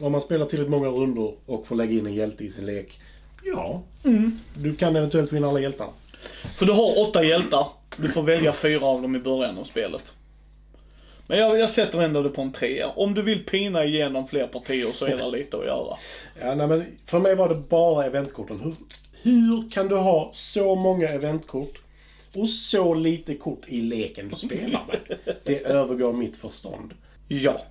Om 0.00 0.12
man 0.12 0.20
spelar 0.20 0.46
tillräckligt 0.46 0.70
många 0.70 0.88
rundor 0.88 1.34
och 1.46 1.66
får 1.66 1.76
lägga 1.76 1.92
in 1.92 2.06
en 2.06 2.14
hjälte 2.14 2.44
i 2.44 2.50
sin 2.50 2.66
lek. 2.66 3.00
Ja. 3.44 3.82
Mm. 4.04 4.38
Du 4.56 4.74
kan 4.74 4.96
eventuellt 4.96 5.32
vinna 5.32 5.48
alla 5.48 5.60
hjältarna. 5.60 5.92
För 6.58 6.66
du 6.66 6.72
har 6.72 7.08
åtta 7.08 7.24
hjältar. 7.24 7.66
Du 7.96 8.08
får 8.08 8.22
välja 8.22 8.52
fyra 8.52 8.86
av 8.86 9.02
dem 9.02 9.16
i 9.16 9.18
början 9.18 9.58
av 9.58 9.64
spelet. 9.64 10.14
Men 11.26 11.38
jag, 11.38 11.58
jag 11.58 11.70
sätter 11.70 12.02
ändå 12.02 12.22
det 12.22 12.28
på 12.28 12.42
en 12.42 12.52
trea. 12.52 12.88
Om 12.88 13.14
du 13.14 13.22
vill 13.22 13.44
pina 13.44 13.84
igenom 13.84 14.26
fler 14.26 14.46
partier 14.46 14.92
så 14.92 15.06
är 15.06 15.16
det 15.16 15.30
lite 15.30 15.56
att 15.56 15.64
göra. 15.64 15.96
Ja, 16.40 16.54
nej, 16.54 16.66
men 16.66 16.86
för 17.04 17.18
mig 17.18 17.34
var 17.34 17.48
det 17.48 17.54
bara 17.54 18.06
eventkorten. 18.06 18.60
Hur, 18.60 18.74
hur 19.22 19.70
kan 19.70 19.88
du 19.88 19.96
ha 19.96 20.30
så 20.34 20.74
många 20.74 21.08
eventkort 21.08 21.78
och 22.34 22.48
så 22.48 22.94
lite 22.94 23.34
kort 23.34 23.60
i 23.66 23.80
leken 23.80 24.28
du 24.28 24.36
spelar 24.36 24.84
med? 24.88 25.18
Det 25.44 25.64
övergår 25.64 26.12
mitt 26.12 26.36
förstånd. 26.36 26.94
Ja. 27.28 27.62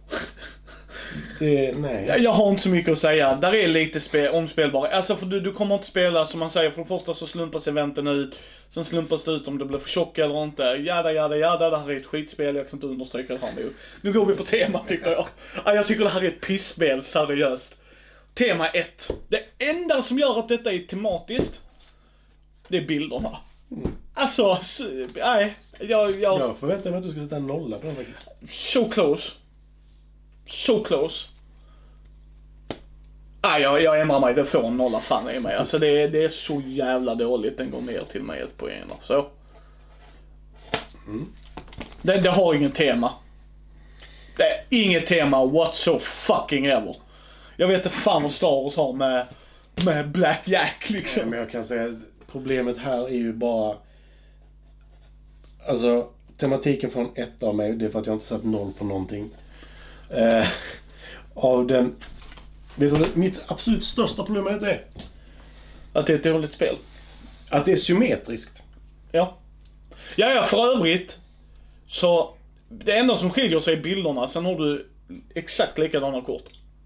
Det, 1.40 1.78
nej. 1.78 2.06
Jag, 2.08 2.20
jag 2.20 2.32
har 2.32 2.50
inte 2.50 2.62
så 2.64 2.70
mycket 2.70 2.92
att 2.92 3.00
säga. 3.00 3.36
Där 3.36 3.56
är 3.56 3.68
lite 3.68 4.00
spe, 4.00 4.30
omspelbara. 4.30 4.90
Alltså 4.90 5.16
för 5.16 5.26
du, 5.26 5.40
du 5.40 5.54
kommer 5.54 5.76
inte 5.76 5.88
spela 5.88 6.26
som 6.26 6.40
man 6.40 6.50
säger. 6.50 6.72
För 6.72 6.82
det 6.82 6.88
första 6.88 7.14
så 7.14 7.28
slumpas 7.28 7.68
eventen 7.68 8.08
ut. 8.08 8.40
Sen 8.70 8.86
slumpas 8.86 9.24
det 9.24 9.32
ut 9.32 9.48
om 9.48 9.58
det 9.58 9.66
blir 9.66 9.80
för 9.80 9.90
tjock 9.90 10.18
eller 10.18 10.44
inte. 10.44 10.64
Jada, 10.64 11.12
jada, 11.14 11.38
jada. 11.38 11.70
Det 11.70 11.78
här 11.78 11.92
är 11.92 11.98
ett 11.98 12.06
skitspel. 12.06 12.56
Jag 12.56 12.70
kan 12.70 12.78
inte 12.78 12.88
understryka 12.88 13.34
det 13.34 13.40
här 13.46 13.54
nu. 13.56 13.70
Nu 14.02 14.14
går 14.14 14.26
vi 14.26 14.36
på 14.36 14.44
tema 14.44 14.80
tycker 14.88 15.12
jag. 15.12 15.26
Ja, 15.66 15.74
jag 15.76 15.88
tycker 15.88 16.04
det 16.04 16.10
här 16.10 16.22
är 16.24 16.28
ett 16.28 16.42
pissspel, 16.42 17.04
seriöst. 17.04 17.78
Tema 18.34 18.68
1. 18.70 19.12
Det 19.28 19.44
enda 19.58 20.02
som 20.02 20.20
gör 20.20 20.40
att 20.40 20.50
detta 20.50 20.72
är 20.72 20.80
tematiskt, 20.80 21.62
det 22.68 22.78
är 22.78 22.86
bilderna. 22.88 23.38
Alltså, 24.14 24.58
s- 24.62 24.82
nej. 25.16 25.56
Jag, 25.80 26.12
jag, 26.22 26.40
Jag 26.42 26.58
förväntar 26.58 26.90
mig 26.90 26.98
att 26.98 27.04
du 27.06 27.10
ska 27.12 27.20
sätta 27.22 27.36
en 27.36 27.48
nolla 27.48 27.78
på 27.78 27.88
den 27.88 27.96
faktiskt. 27.96 28.28
So 28.50 28.90
close. 28.90 29.34
So 30.48 30.84
close. 30.84 31.27
Ah, 33.42 33.58
jag, 33.58 33.82
jag 33.82 34.01
ändrar 34.01 34.20
mig, 34.20 34.34
det 34.34 34.46
får 34.46 34.63
en 34.68 34.77
nolla 34.77 35.00
fan 35.00 35.30
i 35.30 35.39
mig. 35.39 35.56
Alltså 35.56 35.80
det, 35.80 35.88
är- 36.01 36.10
det 36.10 36.24
är 36.24 36.27
så 36.30 36.62
jävla 36.66 37.16
dåligt, 37.16 37.58
den 37.58 37.72
går 37.72 37.82
ner 37.82 38.04
till 38.12 38.24
mig 38.24 38.39
ett 38.42 38.58
poäng. 38.58 38.84
Så. 38.88 38.94
Alltså. 38.94 39.08
Så. 39.08 39.30
Det, 42.01 42.18
det 42.20 42.30
har 42.30 42.54
ingen 42.54 42.72
tema. 42.72 43.13
Det 44.38 44.44
är 44.44 44.63
inget 44.70 45.08
tema 45.08 45.46
what 45.46 45.75
so 45.75 46.00
fucking 46.00 46.66
ever. 46.66 46.96
Jag 47.58 47.68
vet 47.68 47.77
inte 47.77 47.89
fan 47.89 48.24
vad 48.24 48.32
Star 48.32 48.63
Wars 48.63 48.75
har 48.75 48.94
med, 48.94 49.25
med 49.86 50.10
Black 50.10 50.42
Jack 50.46 50.86
Ja, 50.89 51.00
Nej 51.18 51.25
men 51.25 51.39
jag 51.39 51.50
kan 51.50 51.63
säga 51.66 51.86
att 51.86 52.27
problemet 52.32 52.77
här 52.77 53.04
är 53.06 53.10
ju 53.18 53.34
bara... 53.34 53.77
Alltså, 55.68 56.08
tematiken 56.38 56.89
från 56.89 57.10
ett 57.16 57.44
av 57.44 57.56
mig. 57.56 57.74
Det 57.74 57.86
är 57.86 57.89
för 57.89 58.00
att 58.00 58.06
jag 58.06 58.16
inte 58.16 58.25
satt 58.25 58.44
noll 58.44 58.74
på 58.77 58.86
någonting. 58.86 59.30
Eh, 60.10 60.48
av 61.34 61.68
den... 61.68 61.96
Vet 62.76 62.92
du 62.94 62.98
det- 63.00 63.16
mitt 63.16 63.44
absolut 63.48 63.84
största 63.84 64.24
problem 64.24 64.44
med 64.44 64.54
detta 64.54 64.72
är? 64.72 64.84
Att 65.94 66.08
det 66.08 66.14
är 66.14 66.18
ett 66.18 66.24
dåligt 66.24 66.54
spel. 66.54 66.76
Att 67.50 67.66
det 67.66 67.72
är 67.72 67.76
symmetriskt. 67.76 68.64
Ja. 69.12 69.38
Ja, 70.16 70.30
ja, 70.34 70.44
för 70.44 70.76
övrigt. 70.78 71.20
Så 71.88 72.34
det 72.70 72.98
enda 72.98 73.18
som 73.18 73.30
skiljer 73.30 73.60
sig 73.60 73.74
är 73.74 73.82
bilderna. 73.82 74.28
Sen 74.28 74.46
har 74.46 74.56
du 74.56 74.88
exakt 75.36 75.78
likadana 75.78 76.22
kort. 76.22 76.44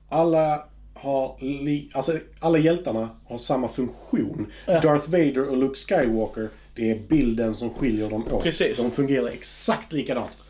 Alla 0.09 0.63
har 0.93 1.37
li, 1.41 1.89
alltså 1.93 2.17
alla 2.39 2.57
hjältarna 2.57 3.09
har 3.25 3.37
samma 3.37 3.67
funktion. 3.67 4.51
Ja. 4.65 4.79
Darth 4.79 5.09
Vader 5.09 5.49
och 5.49 5.57
Luke 5.57 5.75
Skywalker, 5.75 6.49
det 6.75 6.91
är 6.91 6.99
bilden 6.99 7.53
som 7.53 7.73
skiljer 7.73 8.09
dem 8.09 8.27
åt. 8.31 8.43
Precis. 8.43 8.77
De 8.77 8.91
fungerar 8.91 9.27
exakt 9.27 9.93
likadant. 9.93 10.43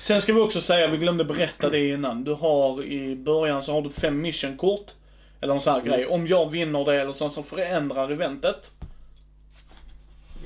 Sen 0.00 0.22
ska 0.22 0.32
vi 0.32 0.40
också 0.40 0.60
säga, 0.60 0.86
vi 0.88 0.96
glömde 0.96 1.24
berätta 1.24 1.70
det 1.70 1.88
innan. 1.88 2.24
Du 2.24 2.32
har 2.32 2.84
i 2.84 3.16
början 3.16 3.62
så 3.62 3.72
har 3.72 3.82
du 3.82 3.90
fem 3.90 4.20
missionkort. 4.20 4.90
Eller 5.40 5.54
en 5.54 5.60
sån 5.60 5.72
här 5.74 5.80
grej. 5.82 6.06
Om 6.06 6.26
jag 6.26 6.50
vinner 6.50 6.84
det 6.84 7.00
eller 7.00 7.12
sånt 7.12 7.32
som 7.32 7.44
förändrar 7.44 8.10
eventet. 8.12 8.70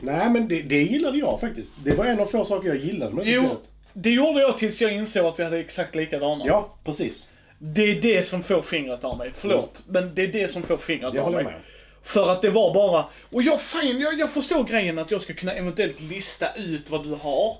Nej, 0.00 0.30
men 0.30 0.48
det, 0.48 0.62
det 0.62 0.82
gillade 0.82 1.18
jag 1.18 1.40
faktiskt. 1.40 1.72
Det 1.84 1.96
var 1.96 2.04
en 2.04 2.20
av 2.20 2.26
få 2.26 2.44
saker 2.44 2.68
jag 2.68 2.76
gillade 2.76 3.14
med 3.14 3.26
det 3.26 3.30
Jo, 3.30 3.42
spelet. 3.42 3.68
det 3.92 4.10
gjorde 4.10 4.40
jag 4.40 4.58
tills 4.58 4.82
jag 4.82 4.92
insåg 4.92 5.26
att 5.26 5.38
vi 5.38 5.44
hade 5.44 5.58
exakt 5.58 5.94
likadana. 5.94 6.44
Ja, 6.46 6.74
precis. 6.84 7.30
Det 7.58 7.82
är 7.82 8.00
det 8.02 8.22
som 8.22 8.42
får 8.42 8.62
fingret 8.62 9.04
av 9.04 9.18
mig. 9.18 9.30
Förlåt. 9.34 9.82
Men 9.86 10.14
det 10.14 10.22
är 10.22 10.28
det 10.28 10.48
som 10.48 10.62
får 10.62 10.76
fingret 10.76 11.14
Jag 11.14 11.24
av 11.24 11.32
mig. 11.32 11.44
med. 11.44 11.54
För 12.02 12.30
att 12.30 12.42
det 12.42 12.50
var 12.50 12.74
bara, 12.74 13.04
och 13.30 13.42
jag, 13.42 13.60
fan, 13.60 14.00
jag, 14.00 14.18
jag 14.20 14.32
förstår 14.32 14.64
grejen 14.64 14.98
att 14.98 15.10
jag 15.10 15.20
ska 15.22 15.34
kunna 15.34 15.52
eventuellt 15.52 16.00
lista 16.00 16.46
ut 16.56 16.90
vad 16.90 17.04
du 17.04 17.14
har. 17.14 17.56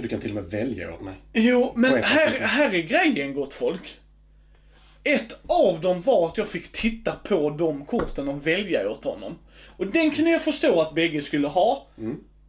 Du 0.00 0.08
kan 0.08 0.20
till 0.20 0.30
och 0.30 0.42
med 0.42 0.50
välja 0.50 0.94
åt 0.94 1.00
mig. 1.00 1.14
Jo, 1.32 1.72
men 1.76 2.02
här, 2.02 2.40
här 2.40 2.74
är 2.74 2.82
grejen 2.82 3.34
gott 3.34 3.54
folk. 3.54 3.98
Ett 5.04 5.38
av 5.46 5.80
dem 5.80 6.00
var 6.00 6.28
att 6.28 6.38
jag 6.38 6.48
fick 6.48 6.72
titta 6.72 7.12
på 7.12 7.50
de 7.50 7.84
korten 7.84 8.28
och 8.28 8.46
välja 8.46 8.90
åt 8.90 9.04
honom. 9.04 9.38
Och 9.76 9.86
den 9.86 10.10
kunde 10.10 10.30
jag 10.30 10.42
förstå 10.42 10.80
att 10.80 10.94
bägge 10.94 11.22
skulle 11.22 11.48
ha. 11.48 11.86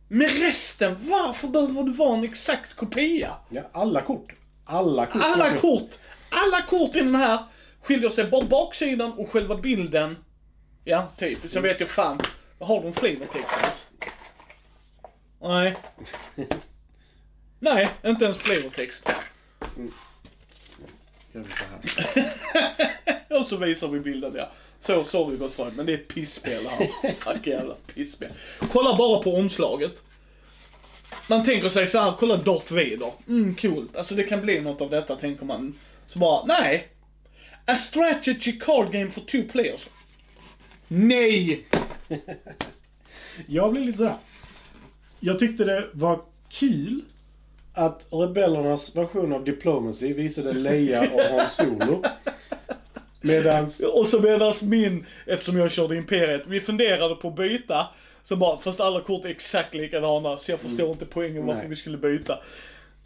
Men 0.08 0.30
resten, 0.30 0.96
varför 1.00 1.48
behöver 1.48 1.84
det 1.84 1.92
vara 1.92 2.18
en 2.18 2.24
exakt 2.24 2.74
kopia? 2.76 3.32
Ja, 3.50 3.62
alla 3.72 4.02
kort. 4.02 4.34
Alla 4.66 5.06
kort. 5.06 5.22
Alla 5.24 5.58
kort, 5.58 5.90
alla 6.30 6.62
kort 6.62 6.96
i 6.96 7.00
den 7.00 7.16
här 7.16 7.40
skiljer 7.82 8.10
sig 8.10 8.26
bara 8.26 8.46
baksidan 8.46 9.14
och 9.14 9.30
själva 9.30 9.56
bilden. 9.58 10.18
Ja, 10.84 11.08
typ. 11.18 11.40
Sen 11.48 11.64
vet 11.64 11.80
jag 11.80 11.90
fan, 11.90 12.22
har 12.60 12.82
de 12.82 12.94
flavortext 12.94 13.54
ens? 13.62 13.88
Nej. 15.42 15.76
Nej, 17.64 17.90
inte 18.06 18.26
ens 18.26 18.38
flavortext. 18.38 19.10
Gör 21.32 21.44
vi 21.44 21.54
så 21.54 21.64
här. 22.20 22.32
Och 23.42 23.48
så 23.48 23.58
visar 23.58 23.88
vi 23.88 24.00
bilden 24.00 24.34
ja. 24.36 24.52
Så 24.80 25.04
sorry 25.04 25.38
gott 25.38 25.54
folk, 25.54 25.76
men 25.76 25.86
det 25.86 25.92
är 25.92 25.98
ett 25.98 26.08
pisspel 26.08 26.68
här. 26.68 27.12
Fuck 27.14 27.48
jävla 27.48 27.76
pisspel. 27.94 28.32
Kolla 28.72 28.98
bara 28.98 29.24
på 29.24 29.36
omslaget. 29.36 30.04
Man 31.30 31.46
tänker 31.46 31.70
sig 31.70 31.90
så 31.90 31.98
här, 32.00 32.14
kolla 32.20 32.38
Darth 32.38 32.74
Vader. 32.74 33.12
Mm, 33.28 33.56
coolt. 33.56 33.96
Alltså 33.96 34.16
det 34.16 34.24
kan 34.24 34.42
bli 34.42 34.62
något 34.62 34.82
av 34.82 34.90
detta 34.90 35.16
tänker 35.16 35.46
man. 35.46 35.80
Så 36.08 36.20
bara, 36.20 36.46
nej. 36.46 36.88
A 37.66 37.76
strategy 37.76 38.60
card 38.60 38.92
game 38.92 39.12
for 39.12 39.22
two 39.22 39.52
players. 39.52 39.88
Nej! 40.88 41.66
Jag 43.48 43.72
blev 43.72 43.84
lite 43.84 43.98
sådär. 43.98 44.18
Jag 45.20 45.40
tyckte 45.40 45.64
det 45.64 45.90
var 45.94 46.22
kul 46.50 47.02
att 47.74 48.08
rebellernas 48.12 48.96
version 48.96 49.34
av 49.34 49.44
Diplomacy 49.44 50.14
visade 50.14 50.54
Leia 50.54 51.02
och 51.02 51.22
Han 51.22 51.50
Solo. 51.50 52.04
Medans... 53.22 53.80
Och 53.80 54.08
så 54.08 54.20
medans 54.20 54.62
min, 54.62 55.06
eftersom 55.28 55.58
jag 55.58 55.72
körde 55.72 55.96
Imperiet, 55.96 56.48
vi 56.48 56.60
funderade 56.62 57.16
på 57.16 57.28
att 57.28 57.36
byta. 57.36 57.88
Så 58.24 58.36
bara, 58.36 58.58
fast 58.58 58.80
alla 58.80 59.02
kort 59.02 59.26
är 59.26 59.30
exakt 59.30 59.74
likadana, 59.74 60.38
så 60.38 60.52
jag 60.52 60.60
förstår 60.60 60.92
inte 60.92 61.06
poängen 61.06 61.46
varför 61.46 61.60
Nej. 61.62 61.70
vi 61.70 61.76
skulle 61.76 61.98
byta. 61.98 62.40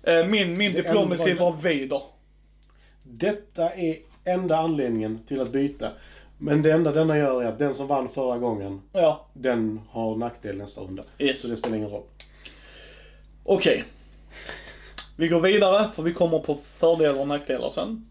Eh, 0.04 0.26
Min, 0.28 0.58
min 0.58 0.74
diplomacy 0.74 1.34
var 1.34 1.52
Vader. 1.52 2.02
Detta 3.04 3.70
är 3.74 3.98
enda 4.26 4.58
anledningen 4.58 5.20
till 5.28 5.42
att 5.42 5.52
byta. 5.52 5.90
Men 6.38 6.62
det 6.62 6.72
enda 6.72 6.92
denna 6.92 7.18
gör 7.18 7.44
är 7.44 7.48
att 7.48 7.60
den 7.60 7.74
som 7.74 7.88
vann 7.88 8.10
förra 8.10 8.38
gången, 8.38 8.82
Ja, 8.94 9.28
den 9.34 9.82
har 9.90 10.16
nackdel 10.16 10.58
nästa 10.58 10.82
runda. 10.82 11.04
Yes. 11.20 11.42
Så 11.42 11.48
det 11.48 11.56
spelar 11.56 11.78
ingen 11.78 11.90
roll. 11.90 12.04
okej. 13.44 13.84
Vi 15.18 15.28
går 15.28 15.40
vidare, 15.40 15.92
för 15.96 16.04
vi 16.04 16.14
kommer 16.14 16.40
på 16.40 16.56
fördelar 16.56 17.20
och 17.20 17.28
nackdelar 17.28 17.70
sen. 17.70 18.08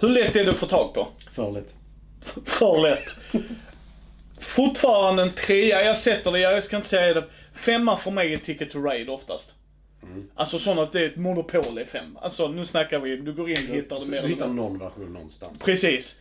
Hur 0.00 0.08
lätt 0.08 0.36
är 0.36 0.44
det 0.44 0.50
att 0.50 0.56
få 0.56 0.66
tag 0.66 0.94
på? 0.94 1.08
För 1.30 1.52
lätt. 1.52 1.74
För 2.44 2.82
lätt. 2.82 3.16
Fortfarande 4.40 5.22
en 5.22 5.30
trea, 5.30 5.82
jag 5.84 5.98
sätter 5.98 6.32
det, 6.32 6.38
jag 6.38 6.64
ska 6.64 6.76
inte 6.76 6.88
säga 6.88 7.14
det. 7.14 7.24
Femma 7.54 7.96
för 7.96 8.10
mig 8.10 8.34
är 8.34 8.38
Ticket 8.38 8.70
to 8.70 8.78
Raid 8.78 9.10
oftast. 9.10 9.54
Alltså 10.34 10.58
sånt 10.58 10.80
att 10.80 10.92
det 10.92 11.00
är 11.00 11.06
ett 11.06 11.16
monopol 11.16 11.78
är 11.78 11.84
fem. 11.84 12.18
Alltså 12.22 12.48
nu 12.48 12.64
snackar 12.64 12.98
vi, 13.00 13.16
du 13.16 13.32
går 13.32 13.50
in 13.50 13.70
och 13.70 13.76
hittar 13.76 14.00
det 14.00 14.06
mer 14.06 14.22
Du 14.22 14.28
hittar 14.28 14.48
någon 14.48 14.78
version 14.78 15.12
någonstans. 15.12 15.62
Precis. 15.62 16.16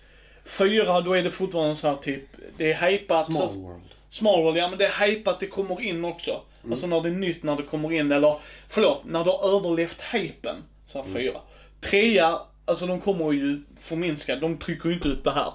Fyra, 0.46 1.01
då 1.01 1.13
är 1.13 1.24
det 1.24 1.32
fortfarande 1.32 1.75
så 1.75 1.88
här 1.88 1.96
typ, 1.96 2.24
det 2.58 2.72
är 2.74 2.89
hypat. 2.89 3.25
Small 3.25 3.50
Så, 3.50 3.54
World. 3.54 3.82
small 4.10 4.44
world, 4.44 4.58
ja 4.58 4.70
men 4.70 4.78
det 4.80 4.86
är 4.88 5.08
hypat, 5.08 5.39
det 5.39 5.48
kommer 5.48 5.82
in 5.82 6.06
också. 6.06 6.42
Mm. 6.63 6.72
Alltså 6.72 6.88
när 6.88 7.01
det 7.01 7.10
är 7.10 7.13
nytt, 7.13 7.44
när 7.44 7.56
det 7.58 7.63
kommer 7.63 7.92
in, 7.92 8.12
eller 8.12 8.38
förlåt, 8.68 9.01
när 9.06 9.24
du 9.24 9.30
har 9.30 9.58
överlevt 9.58 10.01
hypen. 10.13 10.56
Så 10.86 11.00
Mm. 11.01 11.12
här 11.13 11.20
fyra. 11.22 11.39
Trea, 11.82 12.39
alltså 12.66 12.86
de 12.86 13.01
kommer 13.01 13.32
ju 13.32 13.62
förminska, 13.78 14.36
de 14.36 14.58
trycker 14.58 14.89
ju 14.89 14.96
inte 14.96 15.08
ut 15.08 15.24
det 15.24 15.32
här. 15.32 15.54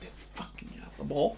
Det 0.00 0.06
är 0.06 0.42
fucking 0.44 0.68
jävla 0.74 1.14
bra. 1.14 1.36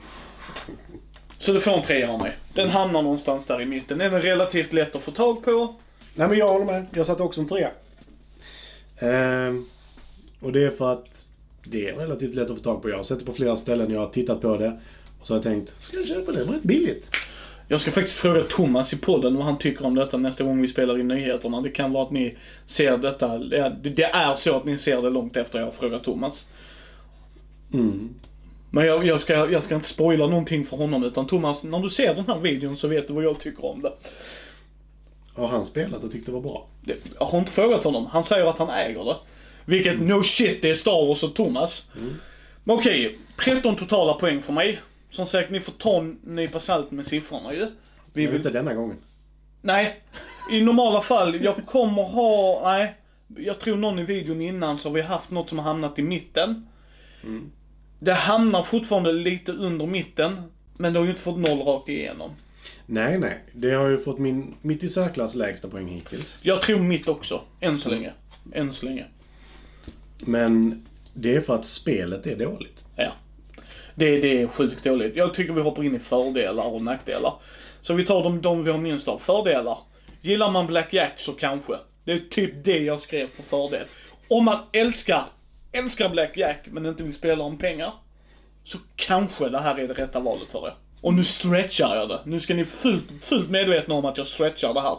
Så 1.38 1.52
du 1.52 1.60
får 1.60 1.70
en 1.72 1.82
trea 1.82 2.12
av 2.12 2.18
mig. 2.18 2.32
Den 2.54 2.68
hamnar 2.68 3.02
någonstans 3.02 3.46
där 3.46 3.60
i 3.60 3.66
mitten. 3.66 3.98
Den 3.98 4.14
är 4.14 4.20
relativt 4.20 4.72
lätt 4.72 4.96
att 4.96 5.02
få 5.02 5.10
tag 5.10 5.44
på. 5.44 5.74
Nej 6.14 6.28
men 6.28 6.38
jag 6.38 6.48
håller 6.48 6.64
med. 6.64 6.86
Jag 6.94 7.06
satte 7.06 7.22
också 7.22 7.40
en 7.40 7.48
trea. 7.48 7.70
Ehm, 8.98 9.68
och 10.40 10.52
det 10.52 10.64
är 10.64 10.70
för 10.70 10.92
att 10.92 11.24
det 11.64 11.88
är 11.88 11.94
relativt 11.94 12.34
lätt 12.34 12.50
att 12.50 12.56
få 12.56 12.62
tag 12.62 12.82
på. 12.82 12.90
Jag 12.90 12.96
har 12.96 13.02
sett 13.02 13.18
det 13.18 13.24
på 13.24 13.32
flera 13.32 13.56
ställen. 13.56 13.90
Jag 13.92 14.00
har 14.00 14.08
tittat 14.08 14.40
på 14.40 14.56
det. 14.56 14.80
Och 15.20 15.26
så 15.26 15.34
har 15.34 15.38
jag 15.38 15.42
tänkt, 15.44 15.74
ska 15.82 15.96
jag 15.96 16.08
köpa 16.08 16.32
det? 16.32 16.38
Det 16.38 16.44
var 16.44 16.54
rätt 16.54 16.62
billigt. 16.62 17.08
Jag 17.72 17.80
ska 17.80 17.90
faktiskt 17.90 18.16
fråga 18.16 18.42
Thomas 18.42 18.92
i 18.92 18.98
podden 18.98 19.36
vad 19.36 19.44
han 19.44 19.58
tycker 19.58 19.86
om 19.86 19.94
detta 19.94 20.16
nästa 20.16 20.44
gång 20.44 20.62
vi 20.62 20.68
spelar 20.68 20.98
in 20.98 21.08
nyheterna. 21.08 21.60
Det 21.60 21.70
kan 21.70 21.92
vara 21.92 22.04
att 22.04 22.10
ni 22.10 22.36
ser 22.64 22.98
detta, 22.98 23.38
det 23.38 24.04
är 24.04 24.34
så 24.34 24.56
att 24.56 24.64
ni 24.64 24.78
ser 24.78 25.02
det 25.02 25.10
långt 25.10 25.36
efter 25.36 25.58
jag 25.58 25.66
har 25.66 25.72
frågat 25.72 26.04
Thomas. 26.04 26.48
Mm. 27.72 28.14
Men 28.70 28.86
jag, 28.86 29.06
jag, 29.06 29.20
ska, 29.20 29.50
jag 29.50 29.64
ska 29.64 29.74
inte 29.74 29.88
spoila 29.88 30.26
någonting 30.26 30.64
för 30.64 30.76
honom 30.76 31.04
utan 31.04 31.26
Thomas, 31.26 31.64
när 31.64 31.78
du 31.78 31.88
ser 31.88 32.14
den 32.14 32.26
här 32.26 32.38
videon 32.38 32.76
så 32.76 32.88
vet 32.88 33.08
du 33.08 33.14
vad 33.14 33.24
jag 33.24 33.40
tycker 33.40 33.64
om 33.64 33.82
det. 33.82 33.92
Har 35.34 35.48
han 35.48 35.64
spelat 35.64 36.04
och 36.04 36.12
tyckte 36.12 36.30
det 36.30 36.34
var 36.34 36.42
bra? 36.42 36.66
det 36.80 36.96
jag 37.18 37.26
har 37.26 37.38
inte 37.38 37.52
frågat 37.52 37.84
honom, 37.84 38.06
han 38.06 38.24
säger 38.24 38.46
att 38.46 38.58
han 38.58 38.70
äger 38.70 39.04
det. 39.04 39.16
Vilket, 39.64 40.00
no 40.00 40.22
shit, 40.22 40.62
det 40.62 40.70
är 40.70 40.74
Star 40.74 41.06
Wars 41.06 41.22
och 41.22 41.34
Thomas. 41.34 41.90
Men 42.64 42.76
okej, 42.76 43.18
13 43.44 43.76
totala 43.76 44.14
poäng 44.14 44.42
för 44.42 44.52
mig. 44.52 44.78
Som 45.12 45.26
sagt, 45.26 45.50
ni 45.50 45.60
får 45.60 45.72
ta 45.72 45.98
en 45.98 46.18
nypa 46.24 46.60
salt 46.60 46.90
med 46.90 47.06
siffrorna 47.06 47.54
ju. 47.54 47.66
Vi 48.12 48.26
vill 48.26 48.36
inte 48.36 48.50
denna 48.50 48.74
gången. 48.74 48.96
Nej, 49.62 50.02
i 50.50 50.60
normala 50.60 51.00
fall, 51.00 51.44
jag 51.44 51.66
kommer 51.66 52.02
ha, 52.02 52.60
nej. 52.64 52.94
Jag 53.36 53.60
tror 53.60 53.76
någon 53.76 53.98
i 53.98 54.02
videon 54.02 54.40
innan 54.40 54.78
så 54.78 54.88
har 54.88 54.94
vi 54.94 55.02
haft 55.02 55.30
något 55.30 55.48
som 55.48 55.58
har 55.58 55.64
hamnat 55.64 55.98
i 55.98 56.02
mitten. 56.02 56.66
Det 57.98 58.12
hamnar 58.12 58.62
fortfarande 58.62 59.12
lite 59.12 59.52
under 59.52 59.86
mitten, 59.86 60.42
men 60.76 60.92
det 60.92 60.98
har 60.98 61.04
ju 61.04 61.10
inte 61.10 61.22
fått 61.22 61.38
noll 61.38 61.58
rakt 61.58 61.88
igenom. 61.88 62.30
Nej, 62.86 63.18
nej. 63.18 63.44
Det 63.52 63.70
har 63.70 63.88
ju 63.88 63.98
fått 63.98 64.18
min 64.18 64.54
mitt 64.62 64.82
i 64.82 64.88
särklass 64.88 65.34
lägsta 65.34 65.68
poäng 65.68 65.88
hittills. 65.88 66.38
Jag 66.42 66.62
tror 66.62 66.78
mitt 66.78 67.08
också, 67.08 67.40
än 67.60 67.78
så 67.78 67.90
länge. 67.90 68.12
Än 68.52 68.72
så 68.72 68.86
länge. 68.86 69.06
Men 70.20 70.84
det 71.14 71.36
är 71.36 71.40
för 71.40 71.54
att 71.54 71.66
spelet 71.66 72.26
är 72.26 72.36
dåligt. 72.36 72.84
Ja. 72.96 73.12
Det, 73.94 74.20
det 74.20 74.42
är 74.42 74.46
sjukt 74.46 74.84
dåligt. 74.84 75.16
Jag 75.16 75.34
tycker 75.34 75.52
vi 75.52 75.60
hoppar 75.60 75.84
in 75.84 75.94
i 75.94 75.98
fördelar 75.98 76.66
och 76.66 76.80
nackdelar. 76.80 77.34
Så 77.82 77.94
vi 77.94 78.04
tar 78.04 78.22
de, 78.22 78.42
de 78.42 78.64
vi 78.64 78.70
har 78.70 78.78
minst 78.78 79.08
av. 79.08 79.18
Fördelar. 79.18 79.78
Gillar 80.20 80.50
man 80.50 80.66
Black 80.66 80.92
Jack 80.92 81.12
så 81.16 81.32
kanske. 81.32 81.72
Det 82.04 82.12
är 82.12 82.18
typ 82.30 82.64
det 82.64 82.78
jag 82.78 83.00
skrev 83.00 83.26
för 83.26 83.42
fördel. 83.42 83.86
Om 84.28 84.44
man 84.44 84.58
älskar, 84.72 85.24
älskar 85.72 86.08
Black 86.08 86.36
Jack 86.36 86.58
men 86.70 86.86
inte 86.86 87.02
vill 87.02 87.14
spela 87.14 87.44
om 87.44 87.58
pengar. 87.58 87.90
Så 88.64 88.78
kanske 88.96 89.48
det 89.48 89.58
här 89.58 89.78
är 89.78 89.88
det 89.88 89.94
rätta 89.94 90.20
valet 90.20 90.48
för 90.48 90.66
er. 90.66 90.74
Och 91.00 91.14
nu 91.14 91.24
stretchar 91.24 91.96
jag 91.96 92.08
det. 92.08 92.20
Nu 92.24 92.40
ska 92.40 92.54
ni 92.54 92.64
fullt, 92.64 93.04
fullt 93.20 93.50
medvetna 93.50 93.94
om 93.94 94.04
att 94.04 94.18
jag 94.18 94.26
stretchar 94.26 94.74
det 94.74 94.80
här. 94.80 94.96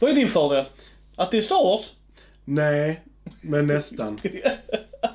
Vad 0.00 0.10
är 0.10 0.14
din 0.14 0.28
fördel? 0.28 0.64
Att 1.16 1.30
det 1.30 1.38
är 1.38 1.42
Star 1.42 1.64
Wars? 1.64 1.92
Nej, 2.44 3.02
men 3.40 3.66
nästan. 3.66 4.20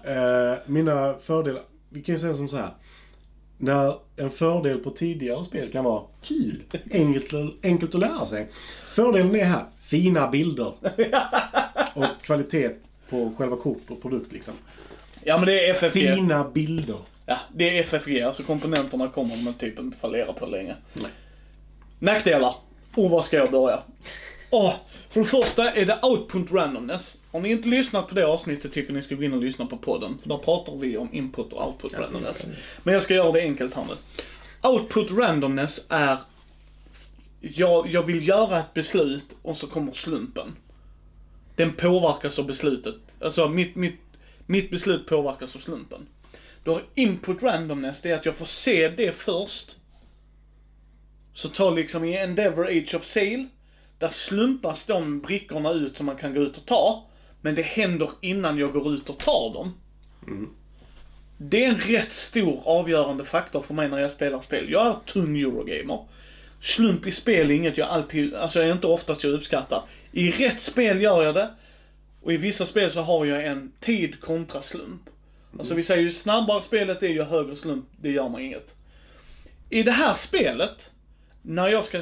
Eh, 0.05 0.53
mina 0.65 1.13
fördelar, 1.13 1.61
vi 1.93 2.01
kan 2.01 2.15
ju 2.15 2.19
säga 2.19 2.35
som 2.35 2.49
så 2.49 2.57
här. 2.57 2.73
När 3.57 3.97
en 4.15 4.31
fördel 4.31 4.77
på 4.79 4.89
tidigare 4.89 5.45
spel 5.45 5.71
kan 5.71 5.83
vara 5.83 6.03
kul, 6.21 6.63
enkelt, 6.91 7.33
enkelt 7.63 7.95
att 7.95 8.01
lära 8.01 8.25
sig. 8.25 8.47
Fördelen 8.95 9.35
är 9.35 9.45
här, 9.45 9.65
fina 9.81 10.27
bilder. 10.27 10.73
Och 11.93 12.05
kvalitet 12.21 12.69
på 13.09 13.33
själva 13.37 13.57
kort 13.57 13.81
och 13.89 14.01
produkt 14.01 14.31
liksom. 14.31 14.53
Ja 15.23 15.37
men 15.37 15.45
det 15.45 15.67
är 15.67 15.71
FFG. 15.71 15.93
Fina 15.93 16.43
bilder. 16.49 16.97
Ja, 17.25 17.39
det 17.53 17.77
är 17.77 17.83
FFG, 17.83 18.21
alltså 18.21 18.43
komponenterna 18.43 19.07
kommer 19.07 19.43
man 19.43 19.53
typ 19.53 19.79
inte 19.79 19.97
fallera 19.97 20.33
på 20.33 20.45
länge. 20.45 20.75
Nej. 20.93 21.11
Nackdelar. 21.99 22.55
Och 22.95 23.09
var 23.09 23.21
ska 23.21 23.37
jag 23.37 23.51
börja? 23.51 23.79
Åh, 24.55 24.73
för 25.09 25.19
det 25.19 25.25
första 25.25 25.71
är 25.71 25.85
det 25.85 25.99
output 26.01 26.51
randomness. 26.51 27.17
Om 27.31 27.43
ni 27.43 27.51
inte 27.51 27.67
lyssnat 27.67 28.07
på 28.07 28.15
det 28.15 28.27
avsnittet 28.27 28.73
tycker 28.73 28.93
ni 28.93 29.01
ska 29.01 29.15
gå 29.15 29.23
in 29.23 29.33
och 29.33 29.41
lyssna 29.41 29.65
på 29.65 29.77
podden. 29.77 30.17
För 30.21 30.29
där 30.29 30.37
pratar 30.37 30.75
vi 30.75 30.97
om 30.97 31.13
input 31.13 31.53
och 31.53 31.67
output 31.67 31.93
randomness. 31.93 32.47
Men 32.83 32.93
jag 32.93 33.03
ska 33.03 33.13
göra 33.13 33.31
det 33.31 33.41
enkelt 33.41 33.73
här 33.73 33.85
nu. 33.85 33.93
Output 34.69 35.11
randomness 35.11 35.85
är 35.89 36.17
jag, 37.41 37.87
jag 37.87 38.03
vill 38.03 38.27
göra 38.27 38.59
ett 38.59 38.73
beslut 38.73 39.25
och 39.41 39.57
så 39.57 39.67
kommer 39.67 39.91
slumpen. 39.91 40.55
Den 41.55 41.73
påverkas 41.73 42.39
av 42.39 42.45
beslutet. 42.45 42.95
Alltså 43.21 43.49
mitt, 43.49 43.75
mitt, 43.75 43.99
mitt 44.45 44.71
beslut 44.71 45.07
påverkas 45.07 45.55
av 45.55 45.59
slumpen. 45.59 46.07
Har 46.65 46.83
input 46.95 47.43
randomness, 47.43 48.01
det 48.01 48.09
är 48.09 48.15
att 48.15 48.25
jag 48.25 48.35
får 48.35 48.45
se 48.45 48.89
det 48.89 49.15
först. 49.15 49.75
Så 51.33 51.49
ta 51.49 51.69
liksom 51.69 52.03
i 52.03 52.17
Endeavor 52.17 52.67
Age 52.67 52.95
of 52.95 53.05
Sail, 53.05 53.47
där 54.03 54.09
slumpas 54.09 54.85
de 54.85 55.21
brickorna 55.21 55.71
ut 55.71 55.97
som 55.97 56.05
man 56.05 56.17
kan 56.17 56.33
gå 56.33 56.41
ut 56.41 56.57
och 56.57 56.65
ta. 56.65 57.05
Men 57.41 57.55
det 57.55 57.61
händer 57.61 58.09
innan 58.21 58.57
jag 58.57 58.71
går 58.73 58.93
ut 58.93 59.09
och 59.09 59.17
tar 59.17 59.53
dem. 59.53 59.73
Det 61.37 61.65
är 61.65 61.69
en 61.69 61.79
rätt 61.79 62.13
stor 62.13 62.61
avgörande 62.65 63.25
faktor 63.25 63.61
för 63.61 63.73
mig 63.73 63.89
när 63.89 63.97
jag 63.97 64.11
spelar 64.11 64.41
spel. 64.41 64.71
Jag 64.71 64.87
är 64.87 64.95
tung 65.05 65.37
Eurogamer. 65.37 66.05
Slump 66.59 67.07
i 67.07 67.11
spel 67.11 67.51
är 67.51 67.55
inget 67.55 67.77
jag 67.77 67.87
alltid, 67.87 68.33
alltså 68.33 68.59
är 68.59 68.71
inte 68.71 68.87
oftast 68.87 69.23
jag 69.23 69.33
uppskattar. 69.33 69.83
I 70.11 70.31
rätt 70.31 70.59
spel 70.59 71.01
gör 71.01 71.23
jag 71.23 71.35
det. 71.35 71.55
Och 72.21 72.33
i 72.33 72.37
vissa 72.37 72.65
spel 72.65 72.91
så 72.91 73.01
har 73.01 73.25
jag 73.25 73.45
en 73.45 73.71
tid 73.79 74.21
kontra 74.21 74.61
slump. 74.61 75.01
Alltså 75.57 75.75
vi 75.75 75.83
säger 75.83 76.01
ju 76.01 76.11
snabbare 76.11 76.61
spelet 76.61 77.03
är 77.03 77.07
ju 77.07 77.23
högre 77.23 77.55
slump, 77.55 77.85
det 78.01 78.11
gör 78.11 78.29
man 78.29 78.41
inget. 78.41 78.75
I 79.69 79.83
det 79.83 79.91
här 79.91 80.13
spelet, 80.13 80.91
när 81.41 81.67
jag 81.67 81.85
ska... 81.85 82.01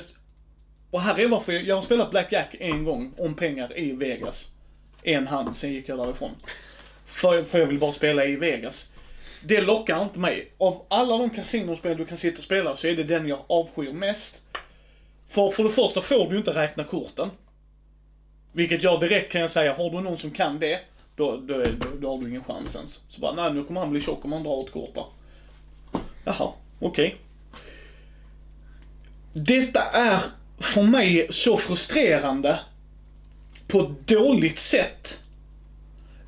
Och 0.91 1.01
här 1.01 1.19
är 1.19 1.27
varför 1.27 1.51
jag, 1.51 1.63
jag 1.63 1.75
har 1.75 1.81
spelat 1.81 2.11
BlackJack 2.11 2.55
en 2.59 2.83
gång 2.83 3.13
om 3.17 3.35
pengar 3.35 3.79
i 3.79 3.91
Vegas. 3.91 4.51
En 5.03 5.27
hand, 5.27 5.55
sen 5.55 5.73
gick 5.73 5.89
jag 5.89 5.97
därifrån. 5.97 6.31
För, 7.05 7.43
för 7.43 7.59
jag 7.59 7.67
vill 7.67 7.79
bara 7.79 7.91
spela 7.91 8.25
i 8.25 8.35
Vegas. 8.35 8.89
Det 9.43 9.61
lockar 9.61 10.03
inte 10.03 10.19
mig. 10.19 10.51
Av 10.57 10.85
alla 10.87 11.17
de 11.17 11.29
kasinospel 11.29 11.97
du 11.97 12.05
kan 12.05 12.17
sitta 12.17 12.37
och 12.37 12.43
spela 12.43 12.75
så 12.75 12.87
är 12.87 12.95
det 12.95 13.03
den 13.03 13.27
jag 13.27 13.39
avskyr 13.47 13.93
mest. 13.93 14.41
För, 15.27 15.49
för 15.49 15.63
det 15.63 15.69
första 15.69 16.01
får 16.01 16.29
du 16.29 16.37
inte 16.37 16.53
räkna 16.53 16.83
korten. 16.83 17.29
Vilket 18.51 18.83
jag 18.83 18.99
direkt 18.99 19.31
kan 19.31 19.41
jag 19.41 19.51
säga, 19.51 19.73
har 19.73 19.89
du 19.89 20.01
någon 20.01 20.17
som 20.17 20.31
kan 20.31 20.59
det, 20.59 20.79
då, 21.15 21.37
då, 21.37 21.57
då, 21.57 21.85
då 21.99 22.09
har 22.09 22.17
du 22.17 22.29
ingen 22.29 22.43
chans 22.43 22.75
ens. 22.75 23.03
Så 23.09 23.21
bara, 23.21 23.33
nej 23.33 23.53
nu 23.53 23.63
kommer 23.63 23.81
han 23.81 23.91
bli 23.91 24.01
tjock 24.01 24.25
om 24.25 24.31
han 24.31 24.43
drar 24.43 24.51
åt 24.51 24.71
kort 24.71 24.95
där. 24.95 25.05
Jaha, 26.25 26.51
okej. 26.79 27.15
Detta 29.33 29.81
är 29.81 30.19
för 30.61 30.83
mig 30.83 31.27
så 31.29 31.57
frustrerande 31.57 32.59
på 33.67 33.79
ett 33.79 34.07
dåligt 34.07 34.59
sätt. 34.59 35.19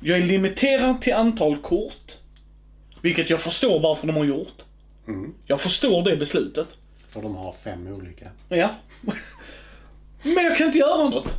Jag 0.00 0.18
är 0.18 0.22
limiterad 0.22 1.00
till 1.00 1.14
antal 1.14 1.56
kort. 1.56 2.18
Vilket 3.02 3.30
jag 3.30 3.40
förstår 3.40 3.80
varför 3.80 4.06
de 4.06 4.16
har 4.16 4.24
gjort. 4.24 4.62
Jag 5.46 5.60
förstår 5.60 6.02
det 6.02 6.16
beslutet. 6.16 6.68
För 7.08 7.22
de 7.22 7.36
har 7.36 7.54
fem 7.64 7.86
olika. 7.86 8.30
Ja. 8.48 8.70
Men 10.22 10.44
jag 10.44 10.56
kan 10.56 10.66
inte 10.66 10.78
göra 10.78 11.08
något. 11.08 11.34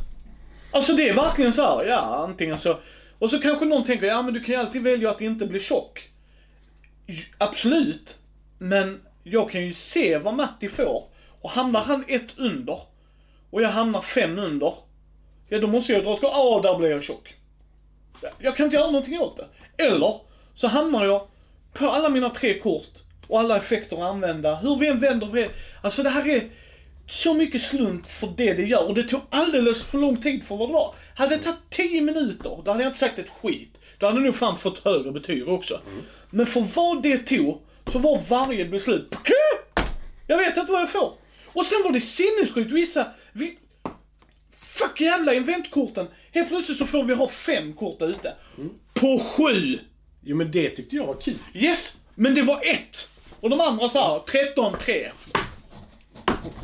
Alltså 0.70 0.92
det 0.92 1.08
är 1.08 1.14
verkligen 1.14 1.52
så 1.52 1.62
här, 1.62 1.84
ja 1.84 2.26
antingen 2.28 2.58
så. 2.58 2.78
Och 3.18 3.30
så 3.30 3.38
kanske 3.38 3.64
någon 3.64 3.84
tänker, 3.84 4.06
ja 4.06 4.22
men 4.22 4.34
du 4.34 4.40
kan 4.40 4.54
ju 4.54 4.60
alltid 4.60 4.82
välja 4.82 5.10
att 5.10 5.20
inte 5.20 5.46
bli 5.46 5.60
tjock. 5.60 6.08
Absolut. 7.38 8.18
Men 8.58 9.00
jag 9.22 9.50
kan 9.50 9.64
ju 9.64 9.72
se 9.72 10.18
vad 10.18 10.34
Matti 10.34 10.68
får. 10.68 11.04
Och 11.46 11.52
hamnar 11.52 11.80
han 11.80 12.04
ett 12.08 12.38
under 12.38 12.80
och 13.50 13.62
jag 13.62 13.68
hamnar 13.68 14.02
fem 14.02 14.38
under. 14.38 14.74
Ja 15.48 15.58
då 15.58 15.66
måste 15.66 15.92
jag 15.92 16.04
dra 16.04 16.14
ett 16.14 16.20
kort, 16.20 16.30
ah 16.34 16.60
där 16.62 16.78
blev 16.78 16.90
jag 16.90 17.02
tjock. 17.02 17.34
Jag 18.38 18.56
kan 18.56 18.64
inte 18.64 18.76
göra 18.76 18.90
någonting 18.90 19.20
åt 19.20 19.36
det. 19.36 19.84
Eller 19.84 20.20
så 20.54 20.66
hamnar 20.66 21.04
jag 21.04 21.28
på 21.72 21.88
alla 21.88 22.08
mina 22.08 22.30
tre 22.30 22.58
kort 22.58 22.90
och 23.28 23.40
alla 23.40 23.56
effekter 23.56 23.96
att 23.96 24.02
använda. 24.02 24.54
Hur 24.54 24.76
vi 24.76 24.88
än 24.88 24.98
vänder 24.98 25.26
vrider. 25.26 25.50
Alltså 25.82 26.02
det 26.02 26.10
här 26.10 26.28
är 26.28 26.50
så 27.08 27.34
mycket 27.34 27.62
slump 27.62 28.06
för 28.06 28.32
det 28.36 28.54
det 28.54 28.64
gör. 28.64 28.88
Och 28.88 28.94
det 28.94 29.02
tog 29.02 29.20
alldeles 29.30 29.82
för 29.82 29.98
lång 29.98 30.22
tid 30.22 30.44
för 30.44 30.56
vad 30.56 30.68
det 30.68 30.72
var. 30.72 30.94
Hade 31.14 31.36
det 31.36 31.42
tagit 31.42 31.70
10 31.70 32.00
minuter, 32.00 32.62
då 32.64 32.70
hade 32.70 32.82
jag 32.82 32.90
inte 32.90 32.98
sagt 32.98 33.18
ett 33.18 33.30
skit. 33.42 33.80
Då 33.98 34.06
hade 34.06 34.18
jag 34.18 34.24
nog 34.24 34.34
fan 34.34 34.58
fått 34.58 34.84
högre 34.84 35.12
betyg 35.12 35.48
också. 35.48 35.80
Men 36.30 36.46
för 36.46 36.60
vad 36.60 37.02
det 37.02 37.18
tog, 37.18 37.62
så 37.86 37.98
var 37.98 38.20
varje 38.28 38.64
beslut! 38.64 39.16
Jag 40.26 40.38
vet 40.38 40.56
inte 40.56 40.72
vad 40.72 40.80
jag 40.80 40.90
får. 40.90 41.12
Och 41.56 41.64
sen 41.66 41.82
var 41.84 41.92
det 41.92 42.00
sinnessjukt 42.00 42.70
vissa... 42.70 43.06
Vi, 43.32 43.58
fuck 44.58 45.00
jävla 45.00 45.34
eventkorten. 45.34 46.06
Helt 46.32 46.48
plötsligt 46.48 46.78
så 46.78 46.86
får 46.86 47.04
vi 47.04 47.14
ha 47.14 47.28
fem 47.28 47.72
kort 47.72 48.02
ute. 48.02 48.34
På 48.94 49.18
sju! 49.18 49.78
Jo 50.22 50.36
men 50.36 50.50
det 50.50 50.70
tyckte 50.70 50.96
jag 50.96 51.06
var 51.06 51.20
kul. 51.20 51.38
Yes! 51.54 51.96
Men 52.14 52.34
det 52.34 52.42
var 52.42 52.60
ett! 52.64 53.08
Och 53.40 53.50
de 53.50 53.60
andra 53.60 53.88
så 53.88 53.98
här, 54.00 54.18
13-3. 54.56 55.10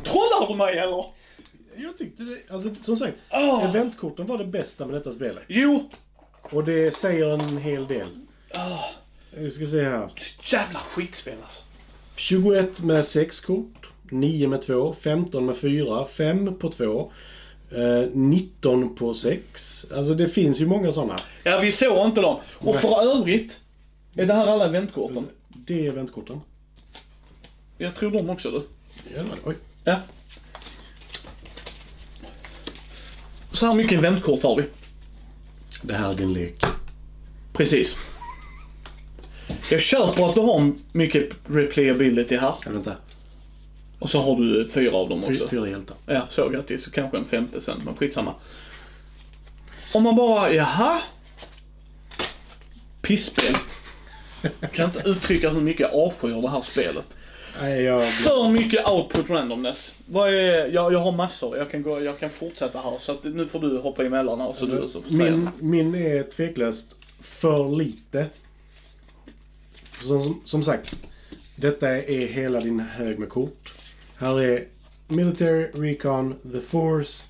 Trollar 0.03 0.47
du 0.47 0.55
mig 0.55 0.77
eller? 0.77 1.05
Jag 1.77 1.97
tyckte 1.97 2.23
det, 2.23 2.37
alltså 2.53 2.75
som 2.75 2.97
sagt, 2.97 3.13
Ah. 3.29 3.61
eventkorten 3.61 4.25
var 4.27 4.37
det 4.37 4.45
bästa 4.45 4.85
med 4.85 4.95
detta 4.95 5.11
spelet. 5.11 5.43
Jo, 5.47 5.89
Och 6.41 6.63
det 6.63 6.95
säger 6.95 7.29
en 7.33 7.57
hel 7.57 7.87
del. 7.87 8.07
Vi 9.31 9.51
ska 9.51 9.65
se 9.65 9.83
här. 9.83 10.09
jävla 10.43 10.79
skitspel 10.79 11.35
alltså. 11.43 11.61
21 12.15 12.81
med 12.83 13.05
6 13.05 13.39
kort. 13.41 13.82
9 14.13 14.47
med 14.47 14.61
2. 14.61 14.93
15 14.93 15.45
med 15.45 15.57
4. 15.57 16.05
5 16.05 16.55
på 16.59 16.69
2. 16.69 17.11
Eh, 17.71 18.09
19 18.13 18.95
på 18.95 19.13
6. 19.13 19.85
Alltså 19.95 20.13
det 20.13 20.27
finns 20.27 20.61
ju 20.61 20.67
många 20.67 20.91
sådana. 20.91 21.15
Ja, 21.43 21.59
vi 21.59 21.71
såg 21.71 22.07
inte 22.07 22.21
dem. 22.21 22.39
Och 22.53 22.75
för 22.75 23.17
övrigt, 23.17 23.59
är 24.15 24.25
det 24.25 24.33
här 24.33 24.47
alla 24.47 24.65
eventkorten? 24.65 25.27
Det 25.47 25.85
är 25.85 25.89
eventkorten. 25.89 26.41
Jag 27.77 27.95
tror 27.95 28.11
de 28.11 28.29
också 28.29 28.51
du. 28.51 28.61
Ja. 29.15 29.23
Oj. 29.45 29.55
Ja. 29.83 29.99
Så 33.51 33.65
här 33.65 33.73
mycket 33.73 33.99
eventkort 33.99 34.43
har 34.43 34.55
vi. 34.55 34.63
Det 35.81 35.93
här 35.93 36.09
är 36.09 36.13
din 36.13 36.33
lek. 36.33 36.65
Precis. 37.53 37.97
Jag 39.71 39.81
köper 39.81 40.29
att 40.29 40.35
du 40.35 40.41
har 40.41 40.71
mycket 40.91 41.29
replayability 41.47 42.37
här. 42.37 42.55
Är 42.65 42.71
det 42.71 42.77
inte? 42.77 42.95
Och 43.99 44.09
så 44.09 44.19
har 44.19 44.35
du 44.35 44.67
fyra 44.67 44.95
av 44.95 45.09
dem 45.09 45.23
också. 45.23 45.47
Fyra 45.47 45.69
hjältar. 45.69 45.97
Ja, 46.05 46.25
så 46.29 46.49
grattis. 46.49 46.83
Så 46.83 46.91
kanske 46.91 47.17
en 47.17 47.25
femte 47.25 47.61
sen, 47.61 47.81
men 47.85 47.95
skitsamma. 47.95 48.33
Om 49.93 50.03
man 50.03 50.15
bara, 50.15 50.53
jaha? 50.53 51.01
Pissspel. 53.01 53.55
Jag 54.59 54.71
kan 54.71 54.85
inte 54.85 55.09
uttrycka 55.09 55.49
hur 55.49 55.61
mycket 55.61 55.81
jag 55.81 55.93
avskyr 55.93 56.41
det 56.41 56.49
här 56.49 56.61
spelet. 56.61 57.05
Nej, 57.61 57.81
jag... 57.81 58.09
För 58.09 58.49
mycket 58.49 58.89
output 58.89 59.29
randomness. 59.29 59.95
Vad 60.05 60.33
är, 60.33 60.67
jag, 60.73 60.93
jag 60.93 60.99
har 60.99 61.11
massor, 61.11 61.57
jag 61.57 61.71
kan, 61.71 61.83
gå, 61.83 62.01
jag 62.01 62.19
kan 62.19 62.29
fortsätta 62.29 62.79
här. 62.79 62.97
Så 62.99 63.11
att 63.11 63.23
nu 63.23 63.47
får 63.47 63.59
du 63.59 63.77
hoppa 63.77 64.05
emellan 64.05 64.41
här 64.41 64.53
så 64.53 64.65
du 64.65 64.87
så 64.91 65.01
får 65.01 65.09
säga. 65.09 65.31
Min, 65.31 65.49
min 65.59 65.95
är 65.95 66.23
tveklöst 66.23 66.95
för 67.21 67.77
lite. 67.77 68.25
Som, 70.01 70.41
som 70.45 70.63
sagt, 70.63 70.95
detta 71.55 71.89
är 71.89 72.27
hela 72.27 72.59
din 72.59 72.79
hög 72.79 73.19
med 73.19 73.29
kort. 73.29 73.73
Här 74.23 74.41
är 74.41 74.67
Military, 75.07 75.67
Recon, 75.73 76.35
The 76.51 76.61
Force. 76.61 77.25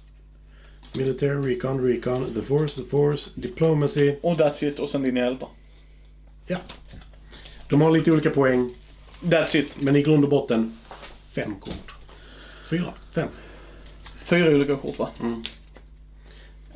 Military, 0.95 1.55
Recon, 1.55 1.81
Recon, 1.81 2.33
The 2.33 2.41
Force, 2.41 2.81
The 2.83 2.89
Force, 2.89 3.29
Diplomacy. 3.35 4.15
Och 4.21 4.37
that's 4.37 4.65
it, 4.65 4.79
och 4.79 4.89
sen 4.89 5.01
dina 5.03 5.19
hjältar. 5.19 5.49
Ja. 6.47 6.57
De 7.69 7.81
har 7.81 7.91
lite 7.91 8.11
olika 8.11 8.29
poäng, 8.29 8.75
That's 9.21 9.57
it. 9.57 9.81
men 9.81 9.95
i 9.95 10.01
grund 10.01 10.23
och 10.23 10.29
botten 10.29 10.77
fem 11.31 11.55
kort. 11.59 11.95
Fyra, 12.69 12.93
fem. 13.11 13.27
Fyra 14.21 14.55
olika 14.55 14.75
kort 14.75 14.99
va? 14.99 15.09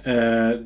Eh, 0.03 0.59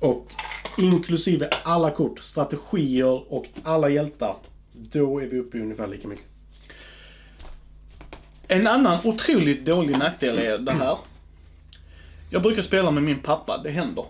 och 0.00 0.32
inklusive 0.78 1.48
alla 1.62 1.90
kort, 1.90 2.18
strategier 2.18 3.32
och 3.32 3.46
alla 3.62 3.88
hjältar. 3.88 4.36
Då 4.72 5.18
är 5.18 5.26
vi 5.26 5.38
uppe 5.38 5.58
i 5.58 5.60
ungefär 5.60 5.86
lika 5.86 6.08
mycket. 6.08 6.29
En 8.52 8.66
annan 8.66 8.98
otroligt 9.04 9.64
dålig 9.64 9.98
nackdel 9.98 10.38
är 10.38 10.58
det 10.58 10.72
här. 10.72 10.98
Jag 12.30 12.42
brukar 12.42 12.62
spela 12.62 12.90
med 12.90 13.02
min 13.02 13.18
pappa, 13.18 13.58
det 13.58 13.70
händer. 13.70 14.04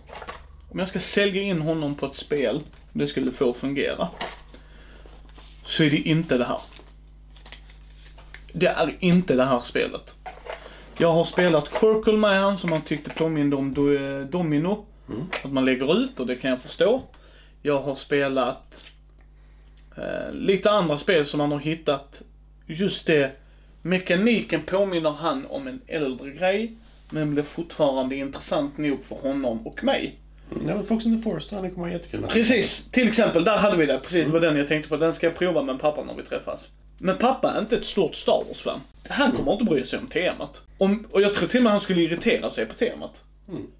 Om 0.70 0.78
jag 0.78 0.88
ska 0.88 1.00
sälja 1.00 1.42
in 1.42 1.60
honom 1.60 1.94
på 1.94 2.06
ett 2.06 2.14
spel, 2.14 2.60
det 2.92 3.06
skulle 3.06 3.32
få 3.32 3.52
fungera. 3.52 4.08
Så 5.64 5.82
är 5.82 5.90
det 5.90 5.96
inte 5.96 6.38
det 6.38 6.44
här. 6.44 6.58
Det 8.52 8.66
är 8.66 8.96
inte 9.00 9.34
det 9.34 9.44
här 9.44 9.60
spelet. 9.60 10.14
Jag 10.98 11.12
har 11.12 11.24
spelat 11.24 11.70
Quirkle 11.70 12.16
med 12.16 12.40
han 12.40 12.58
som 12.58 12.72
han 12.72 12.82
tyckte 12.82 13.10
påminde 13.10 13.56
om 13.56 13.74
do, 13.74 13.88
Domino. 14.24 14.86
Att 15.44 15.52
man 15.52 15.64
lägger 15.64 15.98
ut 15.98 16.20
och 16.20 16.26
det 16.26 16.36
kan 16.36 16.50
jag 16.50 16.62
förstå. 16.62 17.02
Jag 17.62 17.82
har 17.82 17.94
spelat 17.94 18.84
eh, 19.96 20.32
lite 20.32 20.70
andra 20.70 20.98
spel 20.98 21.24
som 21.24 21.40
han 21.40 21.52
har 21.52 21.58
hittat 21.58 22.22
just 22.66 23.06
det 23.06 23.39
Mekaniken 23.82 24.62
påminner 24.62 25.10
han 25.10 25.46
om 25.46 25.66
en 25.66 25.80
äldre 25.86 26.30
grej, 26.30 26.76
men 27.10 27.34
blev 27.34 27.42
fortfarande 27.42 28.16
intressant 28.16 28.78
nog 28.78 29.04
för 29.04 29.16
honom 29.16 29.66
och 29.66 29.84
mig. 29.84 30.18
Ja, 30.50 30.74
men 30.74 30.86
Fox 30.86 31.06
and 31.06 31.16
the 31.16 31.30
Forest, 31.30 31.50
den 31.50 31.58
kommer 31.58 31.76
vara 31.76 31.92
jättekul. 31.92 32.26
Precis, 32.28 32.90
till 32.90 33.08
exempel, 33.08 33.44
där 33.44 33.56
hade 33.56 33.76
vi 33.76 33.86
det. 33.86 33.98
Precis, 33.98 34.26
det 34.26 34.32
var 34.32 34.40
den 34.40 34.56
jag 34.56 34.68
tänkte 34.68 34.88
på. 34.88 34.96
Den 34.96 35.14
ska 35.14 35.26
jag 35.26 35.36
prova 35.36 35.62
med 35.62 35.80
pappa 35.80 36.04
när 36.04 36.14
vi 36.14 36.22
träffas. 36.22 36.70
Men 36.98 37.18
pappa 37.18 37.52
är 37.52 37.60
inte 37.60 37.76
ett 37.76 37.84
stort 37.84 38.14
Star 38.14 38.44
Wars-fan. 38.48 38.80
Han 39.08 39.32
kommer 39.32 39.52
inte 39.52 39.64
bry 39.64 39.84
sig 39.84 39.98
om 39.98 40.06
temat. 40.06 40.62
Om, 40.78 41.06
och 41.10 41.22
jag 41.22 41.34
tror 41.34 41.48
till 41.48 41.58
och 41.58 41.62
med 41.64 41.72
han 41.72 41.80
skulle 41.80 42.02
irritera 42.02 42.50
sig 42.50 42.66
på 42.66 42.74
temat. 42.74 43.22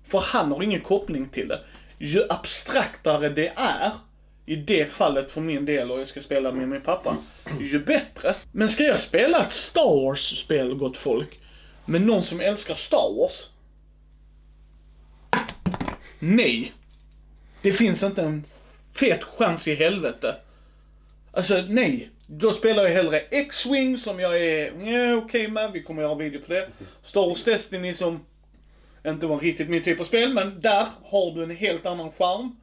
För 0.07 0.19
han 0.19 0.53
har 0.53 0.63
ingen 0.63 0.81
koppling 0.81 1.29
till 1.29 1.49
det. 1.49 1.61
Ju 1.99 2.23
abstraktare 2.29 3.29
det 3.29 3.53
är, 3.57 3.91
i 4.47 4.57
det 4.57 4.91
fallet 4.91 5.33
för 5.33 5.41
min 5.41 5.65
del 5.65 5.91
och 5.91 6.01
jag 6.01 6.09
ska 6.09 6.21
spela 6.21 6.53
med 6.53 6.69
min 6.69 6.81
pappa, 6.81 7.17
ju 7.61 7.79
bättre. 7.85 8.35
Men 8.53 8.69
ska 8.69 8.85
jag 8.85 9.01
spela 9.01 9.43
ett 9.43 9.53
Star 9.53 10.05
Wars-spel, 10.05 10.75
gott 10.75 10.97
folk, 10.97 11.39
med 11.85 12.03
någon 12.03 12.23
som 12.23 12.41
älskar 12.41 12.75
Star 12.75 13.15
Wars? 13.19 13.47
Nej. 16.19 16.73
Det 17.63 17.73
finns 17.73 18.03
inte 18.03 18.23
en 18.23 18.45
fet 18.95 19.25
chans 19.25 19.69
i 19.69 19.75
helvete. 19.75 20.37
Alltså 21.33 21.65
nej. 21.69 22.11
Då 22.27 22.53
spelar 22.53 22.83
jag 22.83 22.91
hellre 22.91 23.21
X-Wing 23.21 23.99
som 23.99 24.21
jag 24.21 24.43
är 24.43 24.73
ja, 24.93 25.15
okej 25.15 25.49
med. 25.49 25.73
Vi 25.73 25.83
kommer 25.83 26.03
göra 26.03 26.15
video 26.15 26.41
på 26.41 26.53
det. 26.53 26.69
Star 27.03 27.29
Wars 27.29 27.45
Destiny 27.45 27.95
som 27.95 28.21
inte 29.07 29.27
var 29.27 29.39
riktigt 29.39 29.69
min 29.69 29.83
typ 29.83 30.01
av 30.01 30.05
spel, 30.05 30.35
men 30.35 30.61
där 30.61 30.87
har 31.05 31.35
du 31.35 31.43
en 31.43 31.57
helt 31.57 31.87
annan 31.87 32.13
charm. 32.13 32.57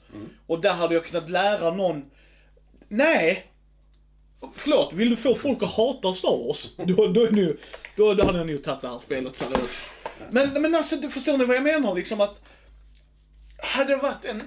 Och 0.47 0.61
där 0.61 0.73
hade 0.73 0.93
jag 0.93 1.05
kunnat 1.05 1.29
lära 1.29 1.71
någon, 1.71 2.05
nej. 2.87 3.51
Förlåt, 4.53 4.93
vill 4.93 5.09
du 5.09 5.15
få 5.15 5.35
folk 5.35 5.63
att 5.63 5.73
hata 5.73 6.13
Star 6.13 6.47
Wars? 6.47 6.69
Då, 6.77 7.07
då, 7.07 7.25
är 7.25 7.31
nu, 7.31 7.57
då, 7.95 8.13
då 8.13 8.25
hade 8.25 8.37
jag 8.37 8.47
nog 8.47 8.63
tagit 8.63 8.81
det 8.81 8.87
här 8.87 8.99
spelet 9.05 9.35
seriöst. 9.35 9.77
Men, 10.29 10.61
men 10.61 10.75
alltså, 10.75 10.95
du 10.95 11.09
förstår 11.09 11.37
ni 11.37 11.45
vad 11.45 11.55
jag 11.55 11.63
menar 11.63 11.95
liksom 11.95 12.21
att 12.21 12.41
hade 13.57 13.93
det 13.93 13.97
varit 13.97 14.25
en 14.25 14.43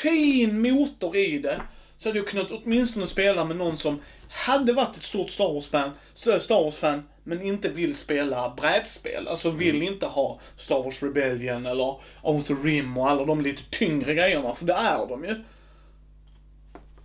fin 0.00 0.60
motor 0.60 1.16
i 1.16 1.38
det 1.38 1.60
så 1.98 2.08
hade 2.08 2.18
jag 2.18 2.28
kunnat 2.28 2.50
åtminstone 2.50 3.06
spela 3.06 3.44
med 3.44 3.56
någon 3.56 3.76
som 3.76 4.00
hade 4.28 4.72
varit 4.72 4.96
ett 4.96 5.02
stort 5.02 5.30
Star 5.30 5.52
Wars-fan, 5.52 5.90
Star 6.14 6.64
Wars-fan, 6.64 7.02
men 7.24 7.42
inte 7.42 7.68
vill 7.68 7.96
spela 7.96 8.54
brädspel. 8.56 9.28
Alltså 9.28 9.50
vill 9.50 9.82
inte 9.82 10.06
ha 10.06 10.40
Star 10.56 10.82
Wars 10.82 11.02
Rebellion 11.02 11.66
eller 11.66 11.96
Outer 12.22 12.54
Rim 12.54 12.96
och 12.96 13.10
alla 13.10 13.24
de 13.24 13.40
lite 13.40 13.62
tyngre 13.70 14.14
grejerna, 14.14 14.54
för 14.54 14.66
det 14.66 14.72
är 14.72 15.06
de 15.06 15.24
ju. 15.24 15.44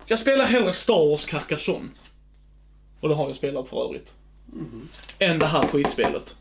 Jag 0.06 0.20
spelar 0.20 0.46
hellre 0.46 0.74
Star 0.74 1.10
Wars 1.10 1.26
Carcassonne. 1.26 1.90
Och 3.00 3.10
det 3.10 3.16
har 3.16 3.28
jag 3.28 3.36
spelat 3.36 3.68
för 3.68 3.86
övrigt. 3.86 4.14
Än 5.20 5.40
det 5.40 5.46
här 5.46 5.68
skitspelet. 5.68 6.36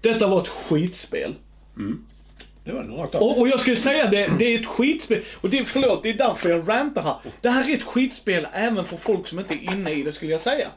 Detta 0.00 0.26
var 0.26 0.40
ett 0.40 0.48
skitspel. 0.48 1.34
Det 1.74 1.82
Och, 3.22 3.40
och 3.40 3.48
jag 3.48 3.60
skulle 3.60 3.76
säga 3.76 4.06
det, 4.10 4.32
det 4.38 4.44
är 4.54 4.58
ett 4.60 4.66
skitspel. 4.66 5.22
Och 5.40 5.50
det, 5.50 5.64
förlåt, 5.64 6.02
det 6.02 6.10
är 6.10 6.14
därför 6.14 6.50
jag 6.50 6.68
rantar 6.68 7.02
här. 7.02 7.16
Det 7.40 7.48
här 7.48 7.70
är 7.70 7.74
ett 7.74 7.82
skitspel 7.82 8.46
även 8.52 8.84
för 8.84 8.96
folk 8.96 9.28
som 9.28 9.38
inte 9.38 9.54
är 9.54 9.72
inne 9.72 9.90
i 9.90 10.02
det 10.02 10.12
skulle 10.12 10.32
jag 10.32 10.40
säga. 10.40 10.68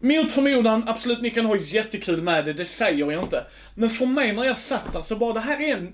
Mot 0.00 0.32
förmodan, 0.32 0.88
absolut 0.88 1.20
ni 1.22 1.30
kan 1.30 1.46
ha 1.46 1.56
jättekul 1.56 2.22
med 2.22 2.44
det, 2.44 2.52
det 2.52 2.64
säger 2.64 3.10
jag 3.10 3.22
inte. 3.22 3.44
Men 3.74 3.90
för 3.90 4.06
mig 4.06 4.32
när 4.32 4.44
jag 4.44 4.58
satt 4.58 4.92
där 4.92 5.02
så 5.02 5.16
bara, 5.16 5.32
det 5.32 5.40
här 5.40 5.60
är 5.60 5.76
en 5.76 5.92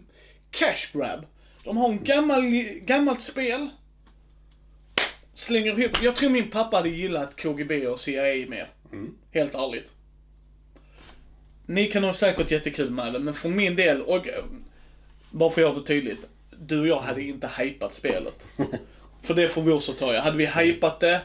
cash 0.50 0.92
grab. 0.98 1.26
De 1.64 1.76
har 1.76 1.88
en 1.88 2.04
gammal, 2.04 2.42
gammalt 2.86 3.20
spel. 3.22 3.68
Slänger 5.34 5.80
ihop, 5.80 5.96
jag 6.02 6.16
tror 6.16 6.30
min 6.30 6.50
pappa 6.50 6.76
hade 6.76 6.88
gillat 6.88 7.36
KGB 7.36 7.86
och 7.86 8.00
CIA 8.00 8.22
mer. 8.48 8.66
Helt 9.32 9.54
ärligt. 9.54 9.92
Ni 11.66 11.86
kan 11.86 12.04
ha 12.04 12.14
säkert 12.14 12.50
jättekul 12.50 12.90
med 12.90 13.12
det, 13.12 13.18
men 13.18 13.34
för 13.34 13.48
min 13.48 13.76
del, 13.76 14.02
och 14.02 14.26
bara 15.30 15.50
för 15.50 15.62
att 15.62 15.68
göra 15.68 15.80
det 15.80 15.86
tydligt. 15.86 16.20
Du 16.50 16.80
och 16.80 16.86
jag 16.86 17.00
hade 17.00 17.22
inte 17.22 17.50
hypat 17.58 17.94
spelet. 17.94 18.46
för 19.22 19.34
det 19.34 19.48
får 19.48 19.62
vi 19.62 19.72
också 19.72 19.92
ta. 19.92 20.18
Hade 20.18 20.36
vi 20.36 20.46
hypat 20.46 21.00
det 21.00 21.20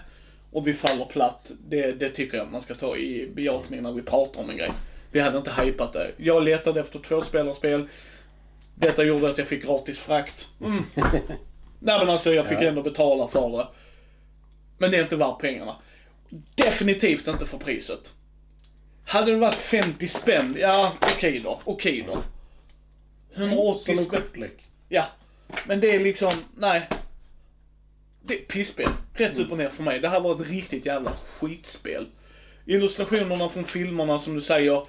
och 0.51 0.67
vi 0.67 0.73
faller 0.73 1.05
platt, 1.05 1.51
det, 1.67 1.91
det 1.91 2.09
tycker 2.09 2.37
jag 2.37 2.51
man 2.51 2.61
ska 2.61 2.73
ta 2.73 2.97
i 2.97 3.31
bejakning 3.35 3.83
när 3.83 3.91
vi 3.91 4.01
pratar 4.01 4.41
om 4.41 4.49
en 4.49 4.57
grej. 4.57 4.71
Vi 5.11 5.19
hade 5.19 5.37
inte 5.37 5.51
hypat 5.51 5.93
det. 5.93 6.11
Jag 6.17 6.43
letade 6.43 6.79
efter 6.79 6.99
tvåspelarspel. 6.99 7.87
Detta 8.75 9.03
gjorde 9.03 9.29
att 9.29 9.37
jag 9.37 9.47
fick 9.47 9.63
gratis 9.63 9.99
frakt. 9.99 10.47
Mm. 10.61 10.83
Nej 11.79 11.99
men 11.99 12.09
alltså 12.09 12.33
jag 12.33 12.47
fick 12.47 12.61
ändå 12.61 12.81
betala 12.81 13.27
för 13.27 13.49
det. 13.49 13.67
Men 14.77 14.91
det 14.91 14.97
är 14.97 15.03
inte 15.03 15.15
värt 15.15 15.39
pengarna. 15.39 15.75
Definitivt 16.55 17.27
inte 17.27 17.45
för 17.45 17.57
priset. 17.57 18.13
Hade 19.09 19.31
det 19.31 19.37
varit 19.37 19.55
50 19.55 20.07
spänn, 20.07 20.57
ja 20.59 20.93
okej 21.01 21.39
då, 21.39 21.61
okej 21.63 22.05
då. 22.07 22.23
180 23.33 23.79
Som 23.79 23.93
en 23.93 24.05
spänn. 24.05 24.49
Ja. 24.89 25.05
Men 25.65 25.79
det 25.79 25.95
är 25.95 25.99
liksom, 25.99 26.31
nej. 26.57 26.89
Det 28.21 28.33
är 28.33 28.37
pisspel. 28.37 28.89
Rätt 29.13 29.39
upp 29.39 29.51
och 29.51 29.57
ner 29.57 29.69
för 29.69 29.83
mig. 29.83 29.99
Det 29.99 30.09
här 30.09 30.19
var 30.19 30.35
ett 30.35 30.49
riktigt 30.49 30.85
jävla 30.85 31.11
skitspel. 31.11 32.07
Illustrationerna 32.65 33.49
från 33.49 33.65
filmerna 33.65 34.19
som 34.19 34.35
du 34.35 34.41
säger, 34.41 34.85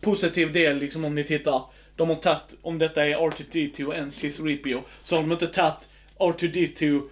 positiv 0.00 0.52
del 0.52 0.78
liksom 0.78 1.04
om 1.04 1.14
ni 1.14 1.24
tittar. 1.24 1.62
De 1.96 2.08
har 2.08 2.16
tagit, 2.16 2.54
om 2.62 2.78
detta 2.78 3.06
är 3.06 3.16
R2D2 3.16 3.84
och 3.84 3.94
en 3.94 4.10
C3PO, 4.10 4.80
så 5.02 5.16
har 5.16 5.22
de 5.22 5.32
inte 5.32 5.46
tagit 5.46 5.88
R2D2 6.18 7.08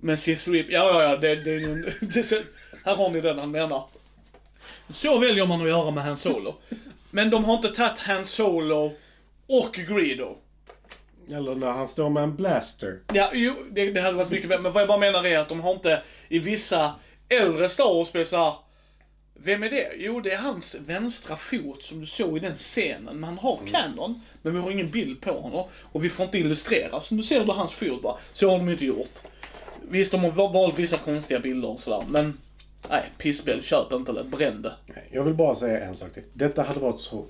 med 0.00 0.16
C3PO. 0.16 0.66
Ja, 0.68 1.02
ja, 1.02 1.02
ja, 1.02 1.16
det, 1.16 1.36
det, 1.36 1.58
det, 1.58 2.30
det, 2.30 2.44
här 2.84 2.96
har 2.96 3.10
ni 3.10 3.20
den 3.20 3.38
han 3.38 3.50
menar. 3.50 3.88
Så 4.90 5.18
väljer 5.18 5.46
man 5.46 5.60
att 5.60 5.68
göra 5.68 5.90
med 5.90 6.04
Han 6.04 6.18
Solo. 6.18 6.54
Men 7.10 7.30
de 7.30 7.44
har 7.44 7.54
inte 7.54 7.68
tagit 7.68 7.98
Han 7.98 8.26
Solo 8.26 8.92
och 9.46 9.74
Greedo. 9.88 10.36
Eller 11.30 11.54
när 11.54 11.70
han 11.70 11.88
står 11.88 12.10
med 12.10 12.22
en 12.22 12.36
blaster. 12.36 13.00
Ja, 13.12 13.30
jo, 13.32 13.54
det, 13.70 13.90
det 13.90 14.00
hade 14.00 14.16
varit 14.16 14.30
mycket 14.30 14.48
bättre. 14.48 14.62
Men 14.62 14.72
vad 14.72 14.82
jag 14.82 14.88
bara 14.88 14.98
menar 14.98 15.26
är 15.26 15.38
att 15.38 15.48
de 15.48 15.60
har 15.60 15.72
inte 15.72 16.02
i 16.28 16.38
vissa 16.38 16.94
äldre 17.28 17.68
Star 17.68 17.94
Wars-spel 17.94 18.26
så 18.26 18.36
här, 18.36 18.54
Vem 19.44 19.62
är 19.62 19.70
det? 19.70 19.92
Jo, 19.96 20.20
det 20.20 20.32
är 20.32 20.38
hans 20.38 20.74
vänstra 20.74 21.36
fot 21.36 21.82
som 21.82 22.00
du 22.00 22.06
såg 22.06 22.36
i 22.36 22.40
den 22.40 22.54
scenen. 22.54 23.20
Men 23.20 23.24
han 23.24 23.38
har 23.38 23.58
Canon, 23.70 24.20
men 24.42 24.54
vi 24.54 24.60
har 24.60 24.70
ingen 24.70 24.90
bild 24.90 25.20
på 25.20 25.32
honom. 25.32 25.68
Och 25.92 26.04
vi 26.04 26.10
får 26.10 26.26
inte 26.26 26.38
illustrera. 26.38 27.00
Så 27.00 27.14
du 27.14 27.22
ser 27.22 27.44
du 27.44 27.52
hans 27.52 27.72
fot 27.72 28.02
bara. 28.02 28.16
Så 28.32 28.50
har 28.50 28.58
de 28.58 28.68
inte 28.68 28.84
gjort. 28.84 29.18
Visst, 29.88 30.10
de 30.10 30.24
har 30.24 30.52
valt 30.52 30.78
vissa 30.78 30.98
konstiga 30.98 31.40
bilder 31.40 31.70
och 31.70 31.78
sådär, 31.78 32.02
men 32.08 32.38
nej, 32.90 33.02
pissspel, 33.18 33.62
köp 33.62 33.92
inte 33.92 34.12
det. 34.12 34.24
Bränn 34.24 34.62
det. 34.62 34.72
Jag 35.10 35.24
vill 35.24 35.34
bara 35.34 35.54
säga 35.54 35.84
en 35.84 35.94
sak 35.94 36.12
till. 36.12 36.22
Detta 36.32 36.62
hade 36.62 36.80
varit 36.80 36.98
så 36.98 37.24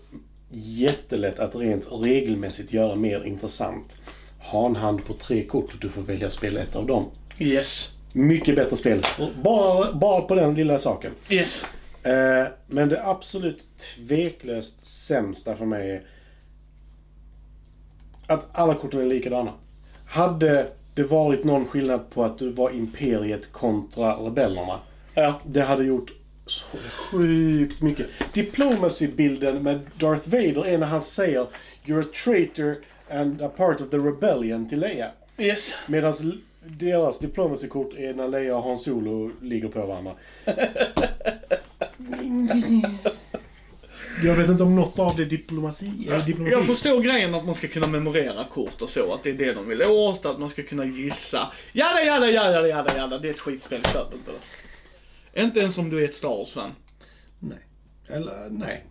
jättelätt 0.50 1.38
att 1.38 1.54
rent 1.54 1.86
regelmässigt 1.92 2.72
göra 2.72 2.94
mer 2.94 3.24
intressant. 3.24 4.00
Ha 4.38 4.66
en 4.66 4.76
hand 4.76 5.04
på 5.04 5.12
tre 5.12 5.44
kort 5.44 5.72
och 5.72 5.78
du 5.80 5.88
får 5.88 6.02
välja 6.02 6.26
att 6.26 6.32
spela 6.32 6.60
ett 6.60 6.76
av 6.76 6.86
dem. 6.86 7.10
Yes. 7.38 7.98
Mycket 8.12 8.56
bättre 8.56 8.76
spel. 8.76 9.02
Bara, 9.42 9.92
bara 9.92 10.20
på 10.20 10.34
den 10.34 10.54
lilla 10.54 10.78
saken. 10.78 11.12
Yes. 11.30 11.64
Eh, 12.02 12.46
men 12.66 12.88
det 12.88 13.06
absolut 13.06 13.64
tveklöst 13.76 14.86
sämsta 14.86 15.56
för 15.56 15.64
mig 15.64 15.90
är 15.90 16.02
att 18.26 18.46
alla 18.52 18.74
korten 18.74 19.00
är 19.00 19.06
likadana. 19.06 19.52
Hade 20.06 20.66
det 20.94 21.02
varit 21.02 21.44
någon 21.44 21.66
skillnad 21.66 22.10
på 22.10 22.24
att 22.24 22.38
du 22.38 22.48
var 22.48 22.70
Imperiet 22.70 23.52
kontra 23.52 24.12
rebellerna. 24.12 24.80
Ja. 25.14 25.40
Det 25.44 25.62
hade 25.62 25.84
gjort 25.84 26.12
så 26.46 26.64
sjukt 26.90 27.80
mycket. 27.80 28.06
Diplomacy-bilden 28.32 29.62
med 29.62 29.80
Darth 29.98 30.28
Vader 30.28 30.66
är 30.66 30.78
när 30.78 30.86
han 30.86 31.02
säger 31.02 31.46
You're 31.84 32.00
a 32.00 32.06
traitor 32.24 32.76
and 33.10 33.42
a 33.42 33.50
part 33.56 33.80
of 33.80 33.90
the 33.90 33.96
rebellion 33.96 34.68
till 34.68 34.80
Leia. 34.80 35.10
Yes. 35.38 35.74
Medan 35.86 36.14
deras 36.66 37.18
diplomacy-kort 37.18 37.94
är 37.94 38.14
när 38.14 38.28
Leia 38.28 38.56
och 38.56 38.62
Han 38.62 38.78
Solo 38.78 39.30
ligger 39.40 39.68
på 39.68 39.86
varandra. 39.86 40.12
Jag 44.22 44.34
vet 44.34 44.48
inte 44.48 44.62
om 44.62 44.76
något 44.76 44.98
av 44.98 45.16
det 45.16 45.22
är 45.22 45.26
diplomati. 45.26 46.08
Är 46.10 46.20
diplomati? 46.20 46.52
Jag 46.52 46.66
förstår 46.66 47.00
grejen 47.00 47.34
att 47.34 47.44
man 47.44 47.54
ska 47.54 47.68
kunna 47.68 47.86
memorera 47.86 48.44
kort 48.44 48.82
och 48.82 48.90
så, 48.90 49.12
att 49.12 49.22
det 49.22 49.30
är 49.30 49.34
det 49.34 49.52
de 49.52 49.68
vill 49.68 49.82
åt, 49.82 50.26
att 50.26 50.38
man 50.38 50.50
ska 50.50 50.62
kunna 50.62 50.84
gissa. 50.84 51.52
Jada, 51.72 52.04
jada, 52.04 52.30
jada, 52.30 52.68
jada, 52.68 52.96
jada. 52.96 53.18
Det 53.18 53.28
är 53.28 53.32
ett 53.32 53.40
skitspel, 53.40 53.82
köp 53.82 54.14
inte 54.14 54.30
det. 54.30 54.63
Inte 55.36 55.60
ens 55.60 55.78
om 55.78 55.90
du 55.90 56.00
är 56.00 56.04
ett 56.04 56.14
Star 56.14 56.28
Wars-fan. 56.28 56.74
Nej. 57.38 57.58
Eller 58.08 58.48
nej. 58.50 58.84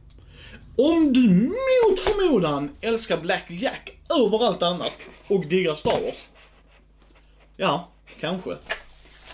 Om 0.77 1.13
du 1.13 1.29
mot 1.29 1.99
förmodan 1.99 2.69
älskar 2.81 3.17
Black 3.17 3.43
Jack 3.49 3.97
över 4.09 4.47
allt 4.47 4.63
annat 4.63 4.93
och 5.27 5.45
diggar 5.45 5.75
Star 5.75 6.01
Wars. 6.01 6.25
Ja, 7.57 7.89
kanske. 8.19 8.57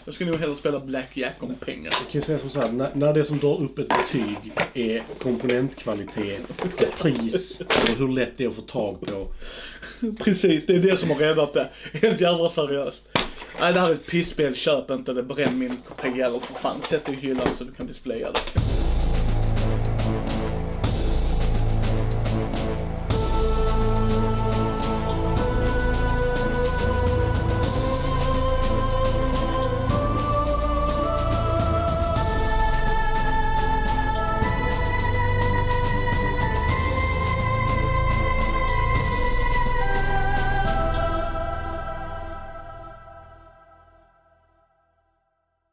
Jag 0.10 0.14
skulle 0.14 0.32
nog 0.32 0.40
hellre 0.40 0.56
spela 0.56 0.80
Black 0.80 1.18
Jack 1.18 1.36
om 1.40 1.56
pengar. 1.56 1.92
Jag 1.92 2.12
kan 2.12 2.22
ju 2.22 2.22
säga 2.22 2.40
som 2.40 2.50
så 2.50 2.60
här, 2.60 2.72
när, 2.72 2.90
när 2.94 3.14
det 3.14 3.26
som 3.26 3.40
drar 3.40 3.62
upp 3.62 3.80
ett 3.80 3.88
betyg 3.88 4.52
är 4.74 5.04
komponentkvalitet, 5.20 6.42
pris 7.00 7.62
och 7.62 7.98
hur 7.98 8.08
lätt 8.08 8.38
det 8.38 8.44
är 8.44 8.48
att 8.48 8.56
få 8.56 8.62
tag 8.62 9.02
på. 9.02 9.28
Precis, 10.24 10.66
det 10.66 10.76
är 10.76 10.80
det 10.80 10.98
som 10.98 11.10
har 11.10 11.18
räddat 11.18 11.54
det. 11.54 11.70
Helt 11.94 12.22
jävla 12.22 12.50
seriöst. 12.50 13.18
Nej, 13.60 13.74
det 13.74 13.80
här 13.80 13.90
är 13.90 13.94
ett 13.94 14.08
pisspel, 14.08 14.56
köp 14.56 14.92
inte 14.92 15.14
det. 15.14 15.24
Bränn 15.24 15.60
min 15.60 15.78
kopia 15.88 16.26
eller 16.26 16.40
för 16.40 16.54
fan, 16.54 16.82
sätt 16.82 17.06
det 17.06 17.12
i 17.12 17.16
hyllan 17.16 17.48
så 17.56 17.64
du 17.64 17.72
kan 17.72 17.88
displaya 17.88 18.32
det. 18.32 18.89